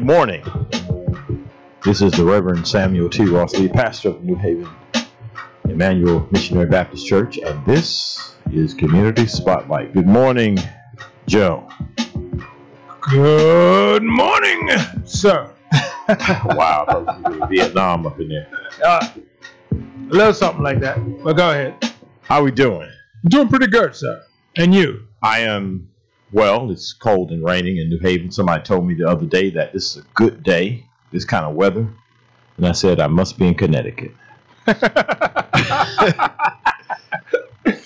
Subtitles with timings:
[0.00, 0.42] Good morning.
[1.84, 3.26] This is the Reverend Samuel T.
[3.26, 4.66] Ross Lee, pastor of New Haven
[5.64, 9.92] Emmanuel Missionary Baptist Church, and this is Community Spotlight.
[9.92, 10.56] Good morning,
[11.26, 11.68] Joe.
[13.10, 14.70] Good morning,
[15.04, 15.52] sir.
[16.08, 18.48] wow, that Vietnam up in there.
[18.82, 19.06] Uh,
[19.70, 20.96] a little something like that.
[21.22, 21.92] But go ahead.
[22.22, 22.90] How we doing?
[23.28, 24.22] Doing pretty good, sir.
[24.56, 25.08] And you?
[25.22, 25.89] I am
[26.32, 26.70] well.
[26.70, 28.30] It's cold and raining in New Haven.
[28.30, 31.54] Somebody told me the other day that this is a good day, this kind of
[31.54, 31.88] weather,
[32.56, 34.12] and I said I must be in Connecticut.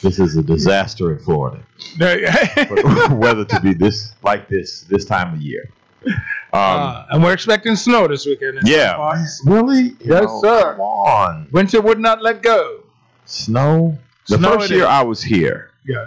[0.03, 1.62] this is a disaster in Florida.
[1.98, 5.70] For the weather to be this like this this time of year.
[6.06, 6.12] Um,
[6.53, 8.61] Uh, and we're expecting snow this weekend.
[8.65, 9.42] yeah, some parts.
[9.47, 9.97] really?
[10.01, 10.73] Yes, sir.
[10.73, 12.81] Come on, Winter would not let go.
[13.25, 13.98] snow.
[14.29, 14.86] The Snow first year is.
[14.86, 16.06] I was here, Yeah.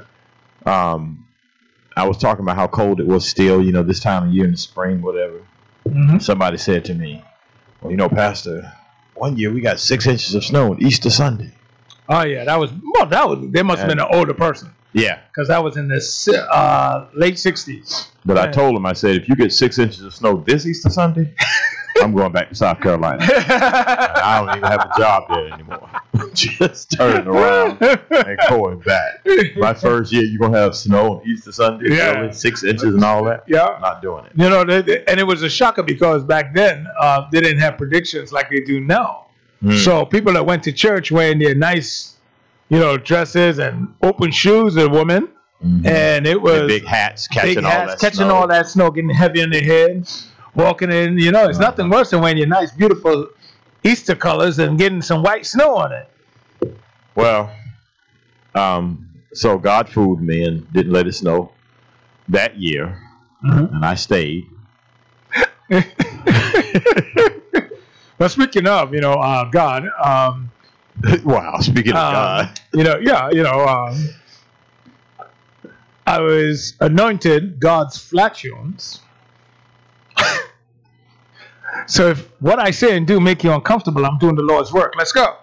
[0.66, 1.27] um,
[1.98, 3.62] I was talking about how cold it was still.
[3.64, 5.42] You know, this time of year in the spring, whatever.
[5.88, 6.22] Mhm.
[6.22, 7.24] Somebody said to me,
[7.82, 8.72] "Well, you know, Pastor,
[9.16, 11.52] one year we got six inches of snow on Easter Sunday."
[12.10, 13.06] Oh yeah, that was well.
[13.06, 13.40] That was.
[13.52, 17.36] They must have been an older person Yeah, because that was in the uh, late
[17.36, 18.08] '60s.
[18.26, 20.90] but I told him, I said, if you get six inches of snow this Easter
[20.90, 21.34] Sunday,
[22.02, 23.20] I'm going back to South Carolina.
[23.28, 25.90] I don't even have a job there anymore.
[26.34, 29.26] Just turning around and going back.
[29.58, 32.30] My first year, you're gonna have snow on Easter Sunday, Yeah.
[32.32, 33.44] six inches and all that.
[33.48, 33.78] yeah.
[33.82, 34.32] Not doing it.
[34.36, 37.60] You know, they, they- and it was a shocker because back then uh, they didn't
[37.60, 39.26] have predictions like they do now.
[39.64, 39.78] Mm.
[39.84, 42.18] So people that went to church wearing their nice,
[42.70, 45.30] you know, dresses and open shoes, the women,
[45.66, 45.88] Mhm.
[45.88, 48.36] and it was big hats catching big all that catching snow.
[48.36, 50.08] all that snow, getting heavy on their head,
[50.58, 51.18] walking in.
[51.18, 51.70] You know, it's Uh-huh.
[51.70, 53.28] nothing worse than wearing your nice, beautiful
[53.84, 56.10] Easter colors and getting some white snow on it.
[57.16, 57.50] Well,
[58.54, 61.52] um, so God fooled me and didn't let it snow
[62.28, 63.00] that year,
[63.46, 63.72] Mhm.
[63.74, 64.44] and I stayed.
[68.20, 70.50] But speaking of, you know, uh, God, um,
[71.24, 72.60] wow, speaking of Uh, God.
[72.74, 73.96] you know, yeah, you know, um,
[76.08, 79.02] I was anointed God's flatulence.
[81.88, 84.94] So if what I say and do make you uncomfortable, I'm doing the Lord's work.
[84.98, 85.36] Let's go.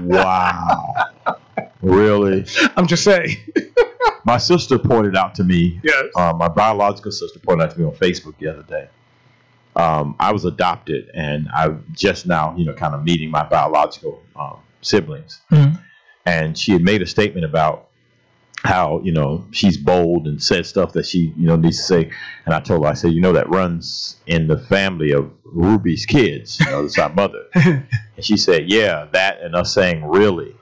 [0.00, 0.94] Wow.
[1.82, 2.46] really?
[2.76, 3.36] I'm just saying.
[4.24, 6.04] My sister pointed out to me, yes.
[6.16, 8.88] uh, my biological sister pointed out to me on Facebook the other day.
[9.76, 14.22] Um, I was adopted, and I'm just now, you know, kind of meeting my biological
[14.36, 15.40] um, siblings.
[15.50, 15.80] Mhm.
[16.26, 17.88] And she had made a statement about
[18.64, 22.10] how, you know, she's bold and said stuff that she, you know, needs to say.
[22.44, 26.04] And I told her, I said, you know, that runs in the family of Ruby's
[26.06, 27.46] kids, you know, that's our mother.
[28.18, 30.56] And she said, yeah, that and us saying, really.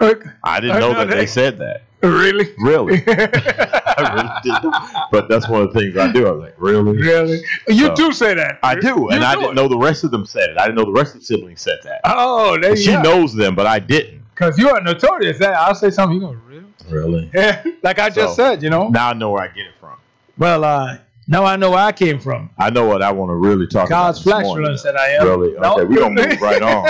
[0.00, 1.82] Uh, I didn't know that they said that.
[2.02, 2.52] really?
[2.58, 3.04] Really.
[3.06, 4.74] I really didn't.
[5.12, 6.26] But that's one of the things I do.
[6.26, 6.98] I was like, really?
[6.98, 7.40] Really?
[7.68, 8.58] You So, do say that.
[8.64, 8.88] I do.
[8.88, 9.62] You And I do didn't it.
[9.62, 10.58] know the rest of them said it.
[10.58, 12.00] I didn't know the rest of the siblings said that.
[12.04, 14.22] Oh, there And she you knows them, but I didn't.
[14.34, 15.38] Because you are notorious.
[15.38, 16.16] That I'll say something.
[16.20, 16.43] You go, really?
[16.88, 17.30] Really?
[17.34, 17.62] Yeah.
[17.82, 18.88] like I just So- said, you know.
[18.88, 19.96] Now I know where I get it from.
[20.38, 22.50] Well, uh, now I know where I came from.
[22.58, 24.32] I know what I want to really talk God's about.
[24.42, 24.64] God's morning.
[24.76, 25.26] flatulence that I am.
[25.26, 25.52] Really?
[25.58, 25.72] No.
[25.74, 26.86] Okay, we're going to move right on.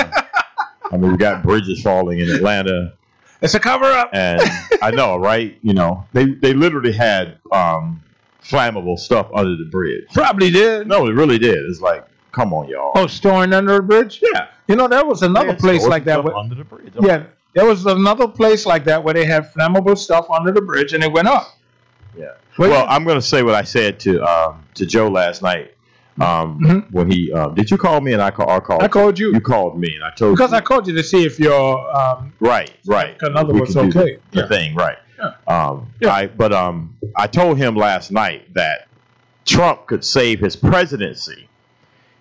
[0.92, 2.94] I mean, we got bridges falling in Atlanta.
[3.42, 4.10] It's a cover up.
[4.12, 4.40] And
[4.82, 5.58] I know, right?
[5.62, 8.02] You know, they, they literally had um,
[8.42, 10.04] flammable stuff under the bridge.
[10.12, 10.86] Probably did.
[10.88, 11.56] No, it really did.
[11.68, 12.92] It's like, come on, y'all.
[12.94, 14.22] Oh, storing under a bridge?
[14.32, 14.48] yeah.
[14.68, 16.14] You know, there was another They place like that.
[16.14, 16.92] stuff Where, under the bridge.
[17.02, 20.92] yeah, there was another place like that where they had flammable stuff under the bridge
[20.92, 21.56] and it went up.
[22.16, 22.32] Yeah.
[22.58, 25.72] Well, Well, I'm going to say what I said to um, to Joe last night
[26.20, 26.92] um, Mhm.
[26.92, 29.32] when he um, did you call me and I call I called I called you
[29.32, 31.40] you called me and I told you because you I called you to see if
[31.40, 34.18] your um, right right another was okay.
[34.30, 34.46] the Yeah.
[34.48, 35.32] thing right Yeah.
[35.48, 36.12] um Yeah.
[36.12, 38.86] I but um I told him last night that
[39.44, 41.48] Trump could save his presidency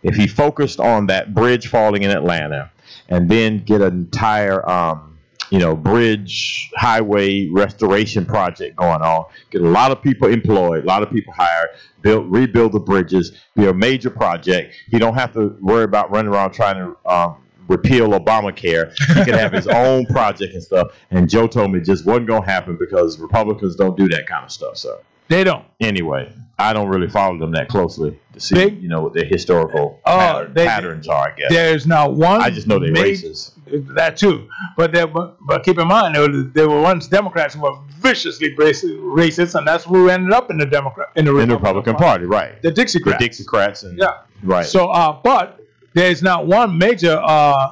[0.02, 2.72] if he focused on that bridge falling in Atlanta
[3.10, 5.13] and then get an entire um
[5.54, 9.26] you know bridge highway restoration project going on.
[9.52, 11.70] Get a lot of people employed a lot of people hired
[12.02, 13.34] build rebuild the bridges.
[13.56, 14.74] Be a major project.
[14.90, 18.98] He don't have to worry about running around trying to um, repeal obamacare.
[19.10, 20.88] He can have his own project and stuff.
[21.12, 24.26] And joe told me it just wasn't going to happen because republicans don't do that
[24.26, 25.66] kind of stuff so They don't.
[25.82, 29.26] anyway i don't really follow them that closely to see They- you know what their
[29.26, 32.42] historical Oh, pattern- they- patterns are i guess There's not one.
[32.42, 33.52] i just know they're racist
[33.96, 34.48] That too,
[34.78, 38.50] but but, but keep in mind, there were, there were once Democrats who were viciously
[38.54, 42.26] racist, and that's who ended up in the Democrat in the in the republican party
[42.26, 43.18] right the Dixiecrats.
[43.18, 44.18] the dixiecrats and Yeah.
[44.44, 45.60] right So, uh, but
[45.94, 47.72] there's not one major, uh,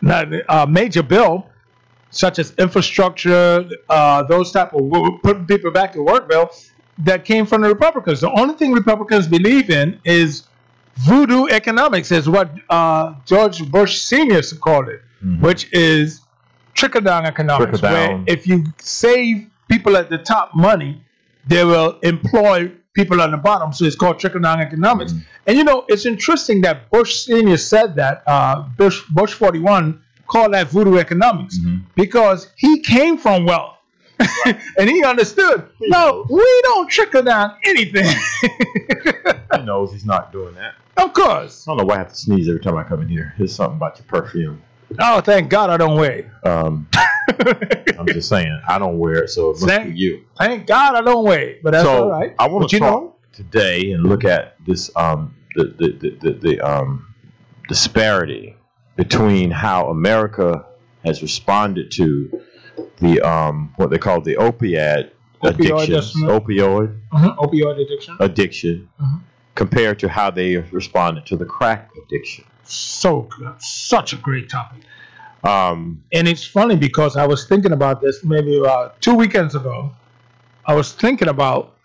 [0.00, 1.46] not uh, major bill,
[2.10, 4.90] such as infrastructure, uh, those type of
[5.22, 6.50] putting people back to work bill,
[6.98, 8.20] that came from the Republicans.
[8.20, 10.44] The only thing Republicans believe in is
[10.96, 14.42] voodoo economics, is what uh, George Bush Sr.
[14.58, 15.40] called it, Mhm.
[15.40, 16.20] which is
[16.74, 17.80] trickle down economics.
[17.80, 18.24] Trickle-down.
[18.24, 21.02] Where if you save people at the top money,
[21.46, 23.72] they will employ people on the bottom.
[23.72, 25.12] So it's called trickle down economics.
[25.12, 25.22] Mhm.
[25.46, 27.56] And you know, it's interesting that Bush Sr.
[27.56, 31.82] said that uh, Bush Bush 41 called that voodoo economics Mhm.
[31.96, 33.74] because he came from wealth.
[34.78, 35.68] and he understood.
[35.80, 38.06] No, we don't trickle down anything.
[39.56, 40.74] He knows he's not doing that.
[40.98, 41.66] of course.
[41.66, 43.32] I don't know why I have to sneeze every time I come in here.
[43.38, 44.62] Here's something about your perfume.
[45.00, 46.86] Oh, thank God I don't wear Um.
[47.98, 50.24] I'm just saying, I don't wear it, so it must Thank- be you.
[50.36, 51.62] thank God I don't wear it.
[51.62, 52.34] But that's so all right.
[52.38, 56.32] I want to talk know, today and look at this um, the, the, the, the,
[56.38, 57.14] the um,
[57.68, 58.54] disparity
[59.08, 60.66] between how America
[61.04, 62.42] has responded to
[62.98, 66.22] the um, what they call the opiate addiction.
[66.22, 68.16] opioid Mhm, opioid addiction.
[68.18, 69.20] addiction, Mhm.
[69.54, 72.44] compared to how they responded to the crack addiction.
[72.64, 73.54] So good.
[73.60, 74.82] Such a great topic.
[75.44, 79.92] Um, And it's funny because I was thinking about this maybe about two weekends ago.
[80.66, 81.76] I was thinking about,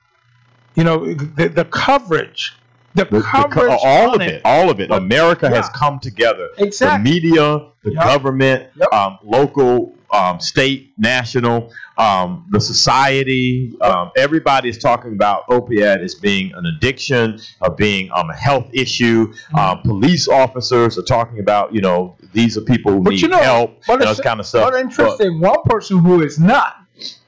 [0.76, 2.54] you know, the, the coverage.
[2.96, 4.90] The, the- the all of it, all of it.
[4.90, 6.50] But- America has come together.
[6.58, 6.98] Exactly.
[6.98, 8.04] The media, the Yep.
[8.04, 8.94] government, Yep.
[8.94, 13.74] um, local, um, state, national, um, the society.
[13.82, 18.68] Um, everybody is talking about opiate as being an addiction, of being um, a health
[18.74, 19.34] issue.
[19.34, 19.56] Mm-hmm.
[19.58, 23.28] Um, police officers are talking about, you know, these are people who But need you
[23.28, 24.72] know, help but and it's- kind of stuff.
[24.72, 26.76] But interesting, one person who is not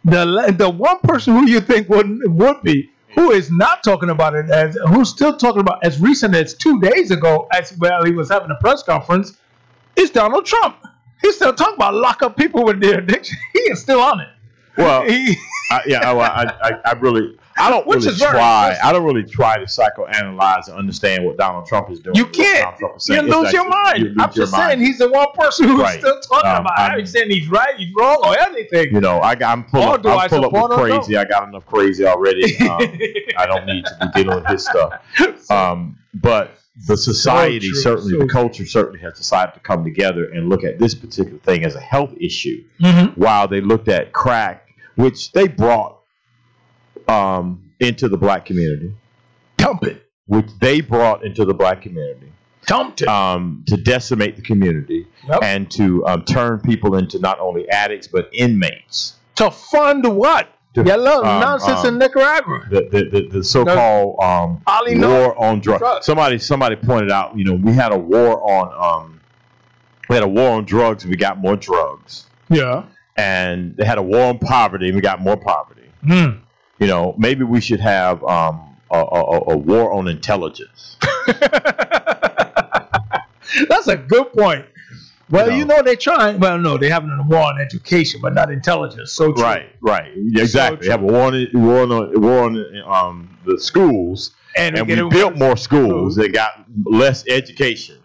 [0.04, 4.36] the the one person who you think would would be who is not talking about
[4.36, 8.12] it as who's still talking about as recent as two days ago as well he
[8.12, 9.38] was having a press conference
[9.96, 10.76] is Donald Trump.
[11.22, 13.38] He's still talking about lock up people with their addiction.
[13.54, 14.28] He is still on it.
[14.78, 15.38] Well, He-
[15.72, 18.76] I, yeah, I, I, I, I really, I don't Which really is try.
[18.84, 22.16] I don't really try to psychoanalyze and understand what Donald Trump is doing.
[22.16, 22.78] you can't.
[22.82, 23.28] You saying.
[23.28, 24.00] It's lose your mind.
[24.00, 24.72] you lose I'm just mind.
[24.72, 26.00] saying he's the one person who's Right.
[26.00, 26.74] still talking Um, about.
[26.78, 26.82] it.
[26.82, 28.94] I I'm- ain't saying he's right, he's wrong, or anything.
[28.94, 30.78] You know, I, I'm full Or I I'm full up with no?
[30.78, 31.16] crazy.
[31.18, 32.58] I got enough crazy already.
[32.70, 32.82] Um,
[33.38, 34.94] I don't need to be dealing with his stuff.
[35.50, 40.26] Um, but the society, true, certainly, so the culture certainly has decided to come together
[40.26, 42.64] and look at this particular thing as a health issue.
[42.82, 43.16] Mhm.
[43.16, 46.00] While they looked at crack, which they brought
[47.10, 48.94] um, into the black community,
[49.58, 50.06] Dump it.
[50.28, 52.32] which they brought into the black community
[52.68, 53.08] Dumped it.
[53.08, 55.40] um, to decimate the community Yep.
[55.44, 59.16] and to um, turn people into not only addicts but inmates.
[59.36, 60.50] to fund what?
[60.76, 62.66] To- Your little um, nonsense um, in Nicaragua.
[62.70, 64.62] the the, the, the so-called um,
[65.00, 65.80] no- war on drugs.
[65.80, 66.06] drugs.
[66.06, 69.22] Somebody somebody pointed out, you know, we had a war on um,
[70.10, 72.84] we had a war on drugs, and we got more drugs, Yeah.
[73.16, 75.90] and they had a war on poverty, and we got more poverty.
[76.06, 76.44] Hmm.
[76.80, 80.98] You know, maybe we should have um, a, a, a war on intelligence.
[83.70, 84.66] That's a good point.
[85.30, 85.78] Well, You you know.
[85.78, 86.40] know, they're trying.
[86.40, 89.14] Well, no, they're having a war on education, but not intelligence.
[89.14, 89.44] So true.
[89.44, 90.78] Right, right, exactly.
[90.78, 90.86] true.
[90.88, 95.04] We have a war on war on, war on um, the schools, And, and get
[95.04, 97.98] we built more schools that got less education.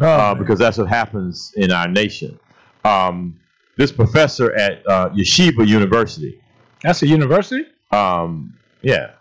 [0.00, 2.38] Oh, uh, because that's what happens in our nation.
[2.84, 3.40] Um,
[3.76, 6.40] this professor at uh, Yeshiva University,
[6.82, 7.64] that's a university.
[7.90, 9.12] Um, yeah,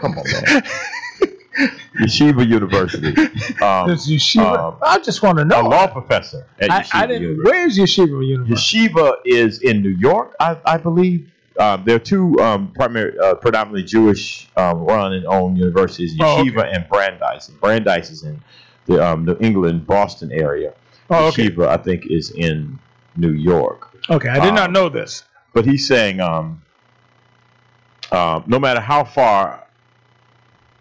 [0.00, 0.62] come on, man.
[2.00, 3.08] Yeshiva University,
[3.60, 4.58] um, yeshiva.
[4.72, 5.60] um, I just want to know.
[5.60, 7.22] a law professor at I, Yeshiva I didn't.
[7.22, 7.50] University.
[7.50, 8.88] Where's yeshiva university?
[8.88, 11.30] Yeshiva is in New York, I, I believe.
[11.58, 16.42] Um, there are two um, primary, uh, predominantly Jewish um, run and owned universities, Oh,
[16.42, 17.48] Yeshiva and Brandeis.
[17.50, 18.40] And Brandeis is in
[18.86, 20.72] the um, New England, Boston area.
[21.10, 21.50] Oh, okay.
[21.50, 22.78] Yeshiva, I think, is in
[23.16, 23.90] New York.
[24.08, 25.24] Okay, I did not know this.
[25.52, 26.62] But he's saying, um,
[28.12, 29.66] um, no matter how far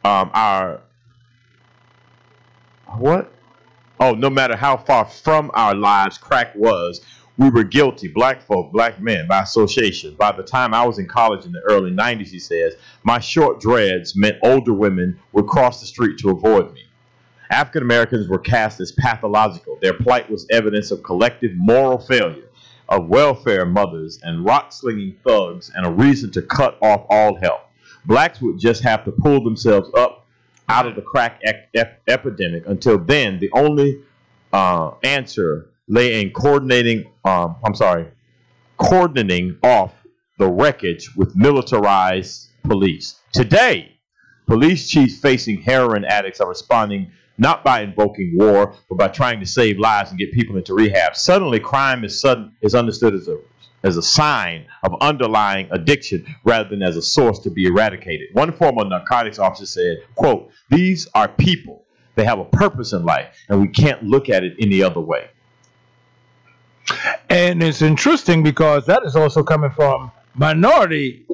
[0.03, 0.81] um, our
[2.97, 3.31] what?
[3.99, 7.01] Oh, no matter how far from our lives crack was,
[7.37, 10.15] we were guilty, black folk, black men, by association.
[10.15, 13.61] By the time I was in college in the early 90s, he says, my short
[13.61, 16.85] dreads meant older women would cross the street to avoid me.
[17.49, 19.77] African Americans were cast as pathological.
[19.81, 22.48] Their plight was evidence of collective moral failure,
[22.89, 27.61] of welfare mothers and rock slinging thugs, and a reason to cut off all help.
[28.05, 30.25] Blacks would just have to pull themselves up
[30.67, 32.63] out of the crack ep- epidemic.
[32.67, 34.01] Until then, the only
[34.51, 37.05] uh, answer lay in coordinating.
[37.23, 38.07] Um, I'm sorry,
[38.77, 39.93] coordinating off
[40.37, 43.19] the wreckage with militarized police.
[43.33, 43.97] Today,
[44.47, 49.45] police chiefs facing heroin addicts are responding not by invoking war, but by trying to
[49.45, 51.15] save lives and get people into rehab.
[51.15, 53.39] Suddenly, crime is sudden is understood as a
[53.81, 58.27] as a sign of underlying addiction rather than as a source to be eradicated.
[58.33, 61.85] One former narcotics officer said, quote, these are people.
[62.15, 65.29] They have a purpose in life, and we can't look at it any other way.
[67.29, 71.25] And it's interesting because that is also coming from minority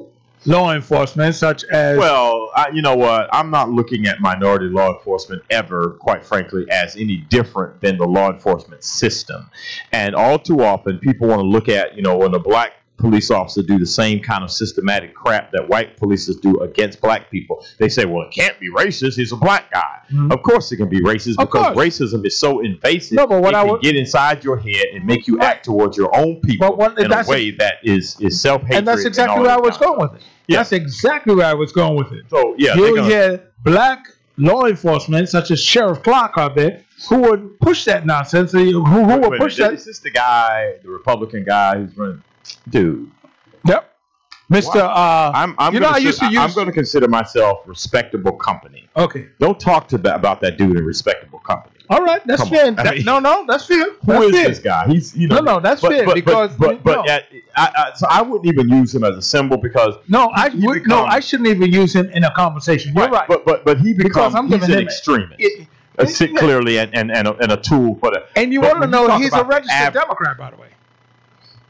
[0.46, 3.28] law enforcement, such as Well, I, you know what?
[3.32, 8.06] I'm not looking at minority law enforcement ever, quite frankly, as any different than the
[8.06, 9.50] law enforcement system.
[9.92, 13.30] And all too often, people want to look at, you know, when a black police
[13.30, 17.62] officer do the same kind of systematic crap that white police do against black people.
[17.78, 19.16] They say, well, it can't be racist.
[19.16, 19.98] He's a black guy.
[20.10, 20.32] Mhm.
[20.32, 21.76] Of course it can be racist Of because course.
[21.76, 23.16] racism is so invasive.
[23.16, 25.46] No, but what it I can would- get inside your head and make you Right.
[25.48, 28.78] act towards your own people what- in a that's- way that is, is self-hatred.
[28.78, 30.22] and that's exactly all where I was going with it.
[30.48, 30.58] Yeah.
[30.58, 32.24] That's exactly where I was going with it.
[32.30, 32.74] So, yeah.
[32.76, 37.84] you gonna- hear black law enforcement, such as Sheriff Clarke out there, who would push
[37.86, 39.72] that nonsense, who, who would minute, push that.
[39.74, 42.22] Is this the guy, the Republican guy who's running?
[42.68, 43.10] Dude,
[43.66, 43.95] Yep.
[44.50, 44.76] Mr.
[44.76, 48.32] Uh, I'm, I'm You know, I used to consider- I'm going to consider myself respectable
[48.32, 48.88] company.
[48.96, 49.26] okay.
[49.40, 51.72] Don't talk to that about that dude in respectable company.
[51.88, 52.66] All right, that's Come fair.
[52.66, 53.84] I That- mean- no, no, that's fair.
[53.84, 54.48] Who that's is fair.
[54.48, 54.86] this guy?
[54.88, 57.12] He's you know No, no, that's but, fair but, because but but, but no.
[57.12, 57.24] at-
[57.56, 60.86] I, I, so I wouldn't even use him as a symbol because No, I would,
[60.86, 62.92] no, I shouldn't even use him in a conversation.
[62.94, 63.26] You're right.
[63.28, 65.36] But but but he Because becomes I'm he's an extremist.
[65.40, 65.68] It-
[66.08, 68.26] sit clearly and, and, and, a, and a tool for the.
[68.36, 70.68] and you But want to know he's a registered Democrat, by the way.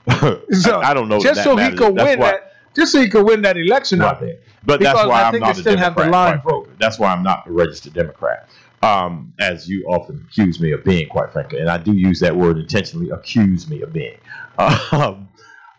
[0.53, 1.21] So, I, don't know.
[1.21, 4.21] just that so he could win that, just so he could win that election out
[4.21, 4.37] there.
[4.65, 6.43] But that's why I I'm not a still have the Democrat.
[6.43, 6.71] quite vote.
[6.79, 8.49] That's why I'm not a registered Democrat,
[8.83, 11.61] um, as you often accuse me of being, quite frankly.
[11.61, 14.19] And I do use that word intentionally, accuse me of being.
[14.93, 15.29] Um,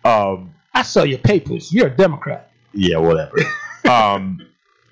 [0.05, 1.73] um, I saw your papers.
[1.73, 2.51] You're a Democrat.
[2.73, 3.35] yeah, whatever.
[3.89, 4.39] um,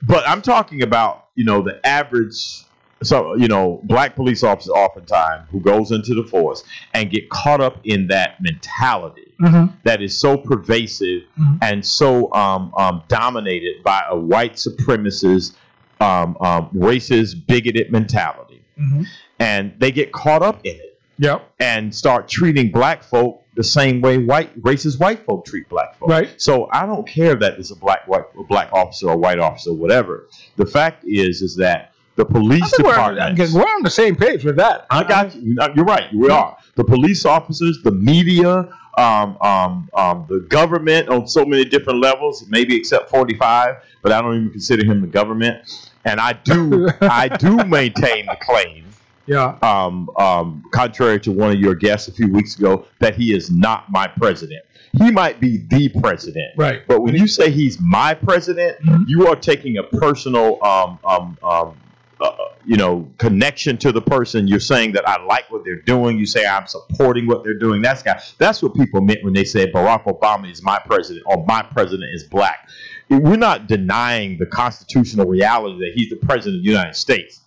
[0.02, 2.64] but I'm talking about, you know, the average,
[3.04, 7.62] so you know, black police officer oftentimes who goes into the force and get caught
[7.62, 9.76] up in that mentality Mm-hmm.
[9.84, 11.60] that is so pervasive Mhm.
[11.62, 15.54] and so um, um, dominated by a white supremacist,
[16.00, 18.62] um, um, racist, bigoted mentality.
[18.80, 19.04] Mm-hmm.
[19.40, 21.50] And they get caught up in it Yep.
[21.60, 26.10] and start treating black folk the same way white racist white folk treat black folk.
[26.10, 26.30] Right.
[26.38, 29.70] So I don't care that it's a black white a black officer or white officer,
[29.72, 30.28] or whatever.
[30.58, 33.40] The fact is, is that the police we're, department.
[33.54, 34.86] we're on the same page with that.
[34.90, 35.56] I got you.
[35.76, 36.14] You're right.
[36.14, 36.58] We are.
[36.76, 42.46] The police officers, the media, um, um, um, the government on so many different levels,
[42.50, 45.90] maybe except 45, but I don't even consider him the government.
[46.06, 48.86] And I do, I do maintain the claim,
[49.26, 49.58] Yeah.
[49.62, 53.50] um, um, contrary to one of your guests a few weeks ago, that he is
[53.52, 54.64] not my president.
[54.98, 56.82] He might be the president, Right.
[56.88, 59.06] but when you say he's my president, Mhm.
[59.08, 61.74] you are taking a personal, um, um, um,
[62.22, 62.32] uh,
[62.66, 64.48] you know, connection to the person.
[64.48, 66.18] You're saying that I like what they're doing.
[66.18, 67.82] You say I'm supporting what they're doing.
[67.82, 68.04] That's.
[68.38, 72.14] That's what people meant when they said Barack Obama is my president or my president
[72.14, 72.70] is black.
[73.10, 77.42] We're not denying the constitutional reality that he's the president of the United States,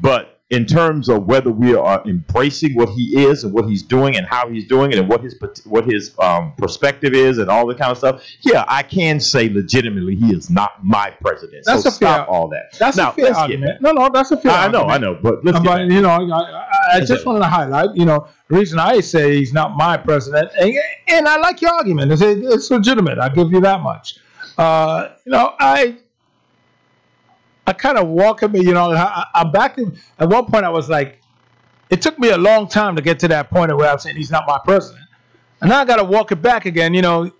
[0.00, 4.16] but in terms of whether we are embracing what he is and what he's doing
[4.16, 5.36] and how he's doing it and what his
[5.66, 9.50] what his um, perspective is and all that kind of stuff, yeah, I can say
[9.50, 11.66] legitimately he is not my president.
[11.66, 12.72] That's so a fair- stop all that.
[12.78, 13.82] That's now, a fair argument.
[13.82, 14.90] No, no, that's a fair I know, argument.
[14.90, 17.94] I know, but let's Uh, But you know, I, I, I just wanted to highlight,
[17.94, 20.74] you know, the reason I say he's not my president, and,
[21.08, 22.10] and I like your argument.
[22.10, 23.18] It's, it's legitimate.
[23.18, 24.16] I give you that much.
[24.56, 25.98] Uh, you know, I
[27.68, 28.60] I kind of walk me.
[28.60, 29.76] You know, I, I'm back.
[29.76, 31.20] In, at one point, I was like,
[31.90, 34.16] it took me a long time to get to that point of where I'm saying
[34.16, 35.04] he's not my president,
[35.60, 36.94] and now I got to walk it back again.
[36.94, 37.30] You know,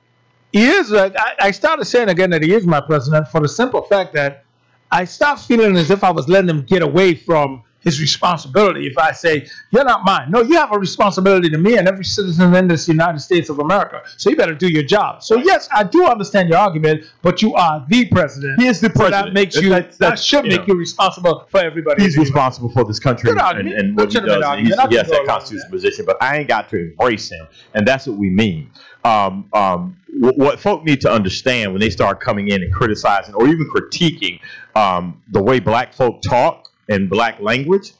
[0.52, 0.92] he is.
[0.92, 4.44] I, I started saying again that he is my president for the simple fact that
[4.90, 8.86] I stopped feeling as if I was letting him get away from his responsibility.
[8.86, 10.30] If I say, You're not mine.
[10.30, 13.58] No, you have a responsibility to me and every citizen in this United States of
[13.60, 14.02] America.
[14.16, 15.22] So you better do your job.
[15.22, 18.60] So, yes, I do understand your argument, but you are the president.
[18.60, 19.26] He is the So president.
[19.26, 20.74] that makes you, that that's, should you make know.
[20.74, 22.02] you responsible for everybody.
[22.02, 23.78] He's in the United responsible for this country Good and, argument.
[23.78, 24.24] and what he does.
[24.44, 24.80] And he's, argument.
[24.80, 27.30] I he has can go that along constitutional position, but I ain't got to embrace
[27.30, 28.70] him, and that's what we mean.
[29.04, 33.46] Um, um, what folk need to understand when they start coming in and criticizing or
[33.46, 34.40] even critiquing
[34.74, 37.92] um, the way black folk talk and black language,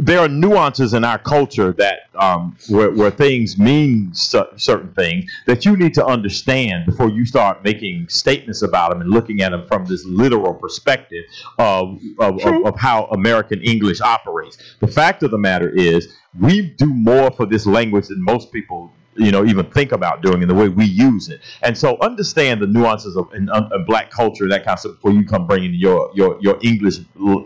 [0.00, 5.66] there are nuances in our culture that um, where, where things mean certain things that
[5.66, 9.66] you need to understand before you start making statements about them and looking at them
[9.66, 11.24] from this literal perspective
[11.58, 14.56] of, of, of, of how American English operates.
[14.80, 18.90] The fact of the matter is, we do more for this language than most people
[19.20, 21.40] you know even think about doing in the way we use it.
[21.62, 25.12] And so understand the nuances of in, uh, black culture that kind of stuff before
[25.12, 26.98] you come bringing your your your english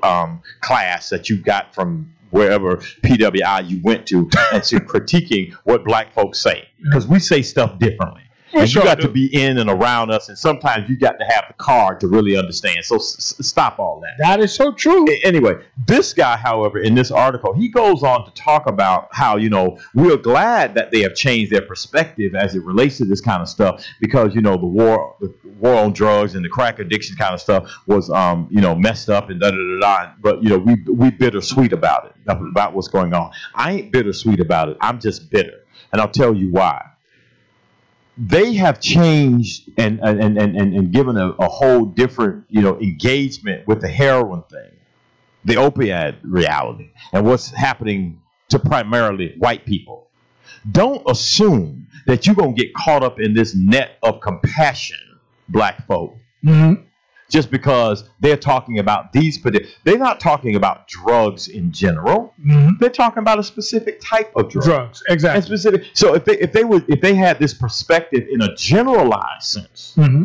[0.02, 5.84] um, class that you got from wherever pwi you went to and so critiquing what
[5.84, 6.68] black folks say.
[6.82, 8.22] Because we say stuff differently
[8.54, 11.44] and you got to be in and around us, and sometimes you got to have
[11.48, 12.84] the card to really understand.
[12.84, 14.14] So s- stop all that.
[14.18, 15.06] That is so true.
[15.22, 15.54] Anyway,
[15.86, 19.78] this guy, however, in this article, he goes on to talk about how you know
[19.94, 23.48] we're glad that they have changed their perspective as it relates to this kind of
[23.48, 27.34] stuff because you know the war, the war on drugs and the crack addiction kind
[27.34, 30.12] of stuff was um you know messed up and da da da da.
[30.20, 33.32] But you know we we bittersweet about it about what's going on.
[33.54, 34.76] I ain't bittersweet about it.
[34.80, 36.90] I'm just bitter, and I'll tell you why
[38.16, 42.78] they have changed and and and, and, and given a, a whole different you know
[42.78, 44.70] engagement with the heroin thing
[45.44, 50.08] the opiate reality and what's happening to primarily white people.
[50.70, 55.18] Don't assume that you're to get caught up in this net of compassion
[55.48, 56.16] black folk.
[56.42, 56.74] Hmm
[57.34, 62.70] just because they're talking about these parti- they're not talking about drugs in general hmm
[62.80, 65.42] they're talking about a specific type of drug Drugs, and exactly.
[65.42, 65.80] specific.
[65.94, 69.92] So if they if they would if they had this perspective in a generalized sense,
[69.96, 70.22] hmm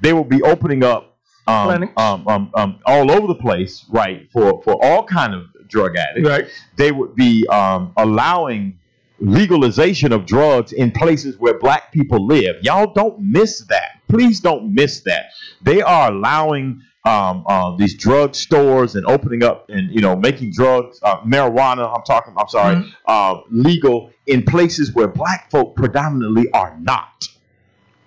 [0.00, 1.02] they would be opening up
[1.46, 4.28] um, um, um, um, all over the place, right?
[4.32, 6.46] For for all kind of drug addicts, Right.
[6.76, 8.78] they would be um, allowing
[9.18, 12.56] legalization of drugs in places where black people live.
[12.62, 14.00] Y'all don't miss that.
[14.08, 15.26] Please don't miss that.
[15.62, 20.50] They are allowing um, uh, these drug stores and opening up and you know making
[20.52, 21.94] drugs, uh, marijuana.
[21.96, 22.34] I'm talking.
[22.36, 22.90] I'm sorry, Mhm.
[23.06, 27.28] uh, legal in places where black folk predominantly are not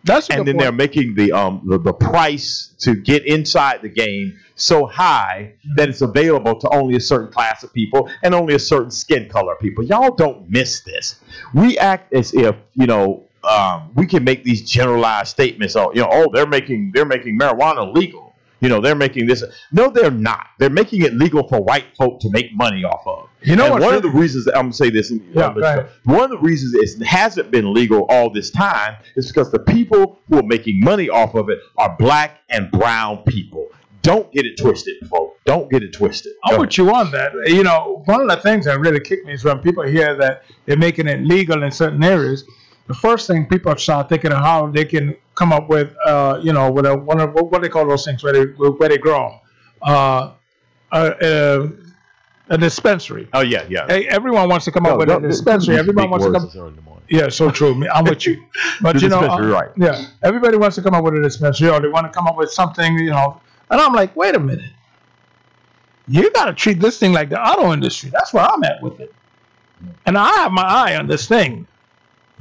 [0.04, 0.60] That's and then point.
[0.60, 5.90] they're making the um the, the price to get inside the game so high that
[5.90, 9.54] it's available to only a certain class of people and only a certain skin color
[9.54, 9.84] of people.
[9.84, 11.16] Y'all don't miss this.
[11.54, 15.76] We act as if you know um, we can make these generalized statements.
[15.76, 18.29] Oh, you know, oh, they're making they're making marijuana legal.
[18.62, 19.44] You know, they're making this.
[19.72, 20.48] No, they're not.
[20.58, 23.30] They're making it legal for white folk to make money off of.
[23.42, 25.12] You know one of the reasons I'm gonna say this.
[25.12, 29.52] Yeah, go one of the reasons it hasn't been legal all this time is because
[29.52, 33.68] the people who are making money off of it are black and brown people.
[34.02, 35.40] Don't get it twisted, folks.
[35.46, 36.34] Don't get it twisted.
[36.46, 37.32] I'm with you on that.
[37.46, 40.44] You know, one of the things that really kicked me is when people hear that
[40.66, 42.44] they're making it legal in certain areas.
[42.90, 46.54] The first thing people start thinking of how they can come up with, uh, you
[46.54, 49.40] know, with a, one of what they call those things where they where they grow,
[49.84, 50.32] uh,
[50.92, 51.68] uh, uh,
[52.50, 53.30] a dispensary.
[53.34, 53.86] Oh yeah, yeah.
[53.88, 55.78] Hey, everyone wants to come up with a dispensary.
[55.78, 56.46] Everyone wants to come.
[56.46, 56.82] this early in the.
[57.10, 57.88] Yeah, so true.
[57.94, 58.44] I'm with you.
[58.82, 59.70] But The you know, dispensary, uh, right.
[59.78, 62.38] yeah, everybody wants to come up with a dispensary, or they want to come up
[62.38, 63.40] with something, you know.
[63.70, 64.72] And I'm like, wait a minute,
[66.08, 68.10] you got to treat this thing like the auto industry.
[68.10, 69.14] That's where I'm at with it.
[70.08, 71.68] And I have my eye on this thing.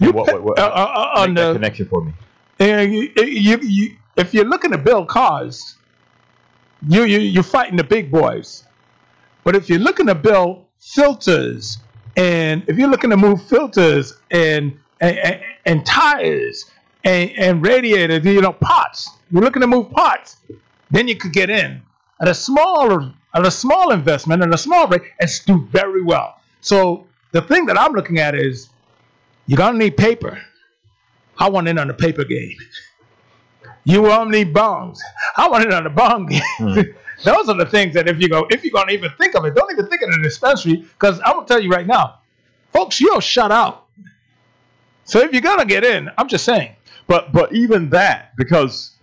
[0.00, 2.12] You What- what- what- uh, uh, uh, Make on that the connection for me.
[2.60, 5.76] uh, you, you, you, if you're looking to build cars,
[6.86, 8.64] you, you, you're fighting the big boys.
[9.44, 11.78] But if you're looking to build filters,
[12.16, 16.64] and if you're looking to move filters and and, and, and tires
[17.04, 20.38] and, and radiators, you know, parts, you're looking to move parts,
[20.90, 21.80] then you could get in
[22.20, 26.40] at a smaller at a small investment and a small rate and do very well.
[26.60, 28.70] So the thing that I'm looking at is
[29.48, 30.40] you're gonna need paper.
[31.38, 32.56] I want in on the paper game.
[33.84, 34.98] You want need bongs.
[35.36, 36.42] I want in on the bong game.
[36.58, 36.80] Hmm.
[37.24, 39.54] Those are the things that if you go, if you're gonna even think of it,
[39.54, 42.20] don't even think of the dispensary, because I'm gonna tell you right now,
[42.72, 43.86] folks, you'll shut out.
[45.04, 46.76] So if you're gonna get in, I'm just saying.
[47.06, 48.97] But but even that because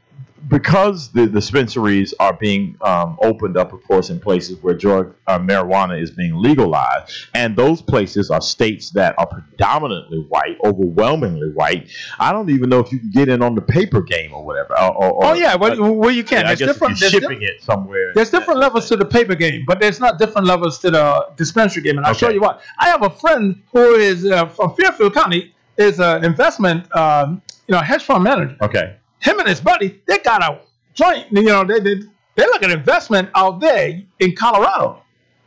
[0.48, 5.40] because the dispensaries are being um, opened up, of course, in places where drug uh,
[5.40, 11.90] marijuana is being legalized, and those places are states that are predominantly white, overwhelmingly white.
[12.20, 14.74] I don't even know if you can get in on the paper game or whatever.
[14.80, 16.46] Or, or, or- oh yeah, well, well you Yeah, can.
[16.46, 17.00] I There's guess if different.
[17.02, 18.12] you're There's, shipping it somewhere.
[18.14, 21.82] there's different levels to the paper game, but there's not different levels to the dispensary
[21.84, 21.98] game.
[21.98, 22.62] And I'll show you what.
[22.80, 27.74] I have a friend who is uh, from Fairfield County, is an investment, um, you
[27.76, 28.56] know, hedge fund manager.
[28.62, 28.96] Okay.
[29.26, 30.60] Him and his buddy, they got a
[30.94, 31.28] joint.
[31.32, 31.96] You know, they they
[32.36, 35.02] they look at investment out there in Colorado.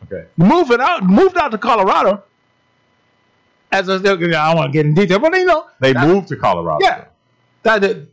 [0.04, 0.26] Okay.
[0.36, 2.22] Moving out, moved out to Colorado.
[3.70, 6.36] As I don't want to get in detail, but you know, They that- moved to
[6.36, 6.78] Colorado.
[6.82, 7.04] yeah,
[7.64, 8.06] that, that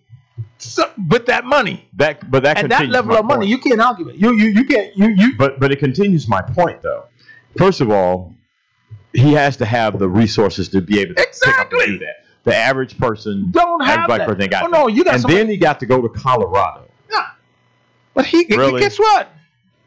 [0.57, 3.49] so, with that money That, but that and that level of money, point.
[3.49, 4.15] you can't argue it.
[4.15, 5.37] You you you can't you you.
[5.37, 7.05] But but it continues my point though.
[7.57, 8.33] First of all,
[9.13, 11.85] he has to have the resources to be able to pick up and Exactly.
[11.85, 12.24] do that.
[12.45, 14.27] The average person, Don't average have black that.
[14.27, 15.41] person got Oh no, you got and somebody.
[15.41, 16.87] then he got to go to Colorado.
[17.11, 17.27] yeah.
[18.13, 18.79] But he, Really?
[18.79, 19.29] guess what?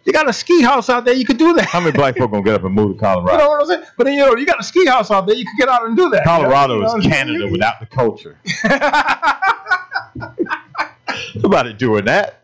[0.04, 1.14] You got a ski house out there.
[1.14, 1.66] You could do that.
[1.66, 3.32] How many black folk gonna get up and move to Colorado?
[3.32, 3.82] You know what I'm saying?
[3.96, 5.36] But then you know you got a ski house out there.
[5.36, 6.24] You could get out and do that.
[6.24, 8.38] Colorado You know is Canada without the culture.
[11.36, 12.42] Nobody doing that.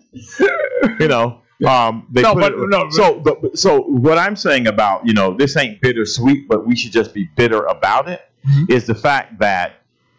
[1.00, 1.40] You know.
[1.66, 5.34] Um, they No, but- it- no, so but, so what I'm saying about you know
[5.34, 8.20] this ain't bittersweet, but we should just be bitter about it.
[8.68, 8.86] Is Mhm.
[8.88, 9.76] the fact that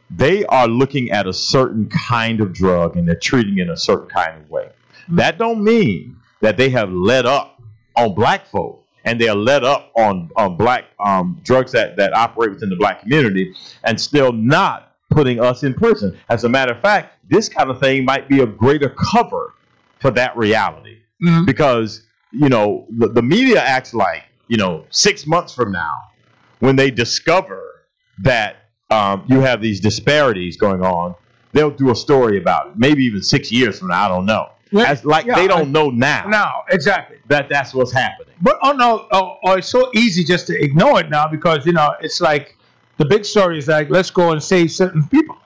[0.09, 3.77] they are looking at a certain kind of drug and they're treating it in a
[3.77, 4.69] certain kind of way.
[5.09, 5.15] Mhm.
[5.17, 7.61] That don't mean that they have let up
[7.95, 12.13] on black folk and they are let up on, on black um, drugs that, that
[12.15, 16.17] operate within the black community and still not putting us in prison.
[16.29, 19.53] As a matter of fact, this kind of thing might be a greater cover
[19.99, 21.45] for that reality Mhm.
[21.45, 25.93] because you know the, the media acts like you know six months from now
[26.59, 27.85] when they discover
[28.23, 28.57] that
[28.89, 31.15] um, you have these disparities going on
[31.53, 34.49] they'll do a story about it maybe even six years from now i don't know.
[34.73, 37.17] As, like yeah, they don't know now, Now, exactly.
[37.27, 38.33] that that's what's happening.
[38.41, 41.71] But oh no, oh, oh, it's so easy just to ignore it now because you
[41.71, 42.57] know it's like
[42.97, 45.37] the big story is like let's go and save certain people.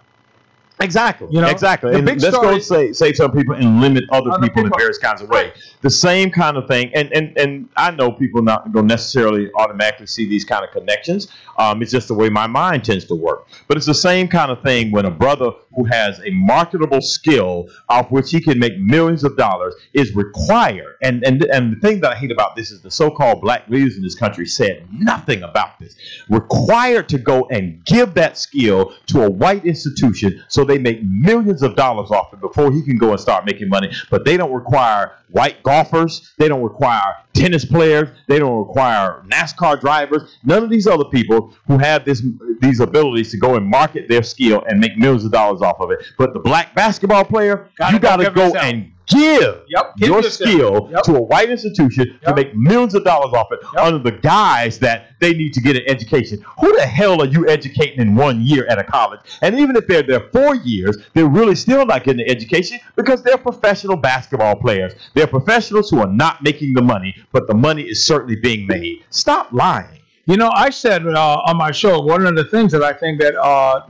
[0.81, 1.27] Exactly.
[1.29, 1.91] You know, exactly.
[1.91, 4.77] the And let's go save, save some people and limit other Other people, people.
[4.77, 5.51] in various kinds of ways.
[5.81, 9.49] The same kind of thing, and and and I know people not going to necessarily
[9.55, 11.27] automatically see these kind of connections.
[11.57, 13.47] Um, it's just the way my mind tends to work.
[13.67, 17.67] But it's the same kind of thing when a brother who has a marketable skill
[17.89, 20.95] off which he can make millions of dollars is required.
[21.03, 23.97] And and and the thing that I hate about this is the so-called black leaders
[23.97, 25.95] in this country said nothing about this.
[26.29, 31.63] Required to go and give that skill to a white institution so they make millions
[31.63, 33.91] of dollars off it before he can go and start making money.
[34.09, 36.33] But they don't require white golfers.
[36.37, 38.09] They don't require tennis players.
[38.27, 40.37] They don't require NASCAR drivers.
[40.43, 42.23] None of these other people who have this
[42.59, 45.91] these abilities to go and market their skill and make millions of dollars off of
[45.91, 45.99] it.
[46.17, 50.23] But the black basketball player, Gotta you got to give go and give Yep, your
[50.23, 51.03] skill Yep.
[51.03, 53.83] to a white institution to make millions of dollars off it Yep.
[53.85, 56.39] under the guise that they need to get an education.
[56.59, 59.19] Who the hell are you educating in one year at a college?
[59.41, 63.21] And even if they're there four years, they're really still not getting an education because
[63.23, 64.93] they're professional basketball players.
[65.13, 69.03] They're professionals who are not making the money, but the money is certainly being made.
[69.09, 69.99] Stop lying.
[70.25, 73.19] You know, I said uh, on my show one of the things that I think
[73.19, 73.81] that uh,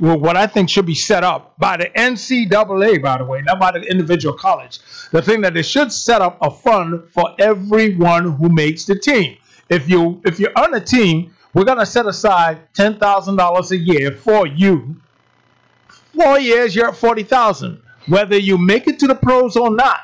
[0.00, 3.58] well, what I think should be set up by the NCAA, by the way, not
[3.58, 4.78] by the individual college.
[5.10, 9.36] The thing that they should set up a fund for everyone who makes the team.
[9.68, 13.76] If you if you're on a team, we're gonna set aside ten thousand dollars a
[13.76, 14.96] year for you.
[16.14, 17.82] Four years, you're at forty thousand.
[18.06, 20.00] Whether you make it to the pros or not,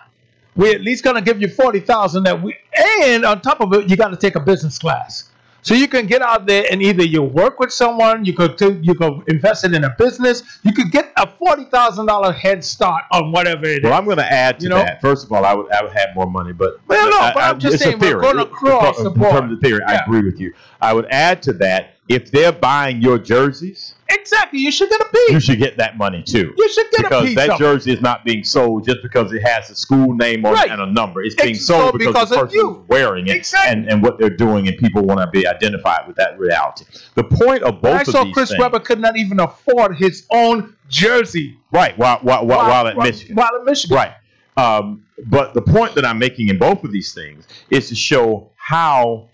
[0.57, 2.25] we're at least gonna give you forty thousand.
[2.25, 2.57] That we
[3.03, 5.31] and on top of it, you got to take a business class.
[5.65, 8.95] So you can get out there and either you work with someone, you could you
[8.95, 13.03] could invest it in a business, you could get a forty thousand dollar head start
[13.11, 13.85] on whatever it is.
[13.85, 14.77] Well, I'm going to add to You know?
[14.77, 15.01] that.
[15.01, 17.43] First of all, I would I would have more money, but Well, no, I- but
[17.43, 19.45] I- I'm just it's a saying we're going across in the terms board.
[19.45, 20.53] of the theory, I agree with you.
[20.85, 25.07] I would add to that if they're buying your jerseys, exactly, you should get a
[25.33, 26.53] you should get that money too.
[26.57, 29.71] You should get a Because that jersey is not being sold just because it has
[29.71, 30.71] a school name on Right.
[30.71, 31.23] and a number.
[31.23, 32.71] It's being It's sold sold because, because the person you.
[32.83, 33.73] is wearing it Exactly.
[33.73, 36.85] and, and what they're doing, and people want to be identified with that reality.
[37.15, 40.27] The point of both I of saw Chris things, Webber could not even afford his
[40.31, 41.97] own jersey right?
[41.97, 43.97] While while, while, while at Michigan, While at Michigan.
[43.97, 44.13] Right.
[44.59, 48.51] Um, but the point that I'm making in both of these things is to show
[48.57, 49.29] how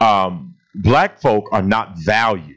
[0.00, 2.56] um, black folk are not valued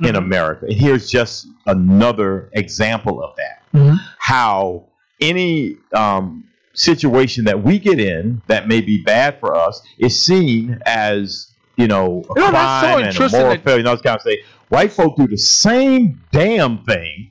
[0.00, 0.18] in Mhm.
[0.18, 0.66] America.
[0.66, 3.62] And here's just another example of that.
[3.78, 3.96] Mhm.
[4.18, 4.84] How
[5.20, 10.78] any um, situation that we get in that may be bad for us is seen
[10.86, 13.78] as you know a You know, that's so crime and a moral failure.
[13.78, 14.40] And those kind of things.
[14.68, 17.30] White folk do the same damn thing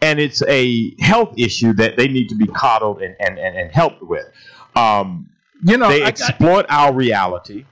[0.00, 3.72] and it's a health issue that they need to be coddled and, and, and, and
[3.72, 4.26] helped with.
[4.76, 5.28] Um,
[5.64, 7.64] You know, they I- I- exploit our reality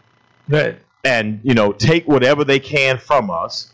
[0.48, 0.78] Right.
[1.04, 3.72] And you know take whatever they can from us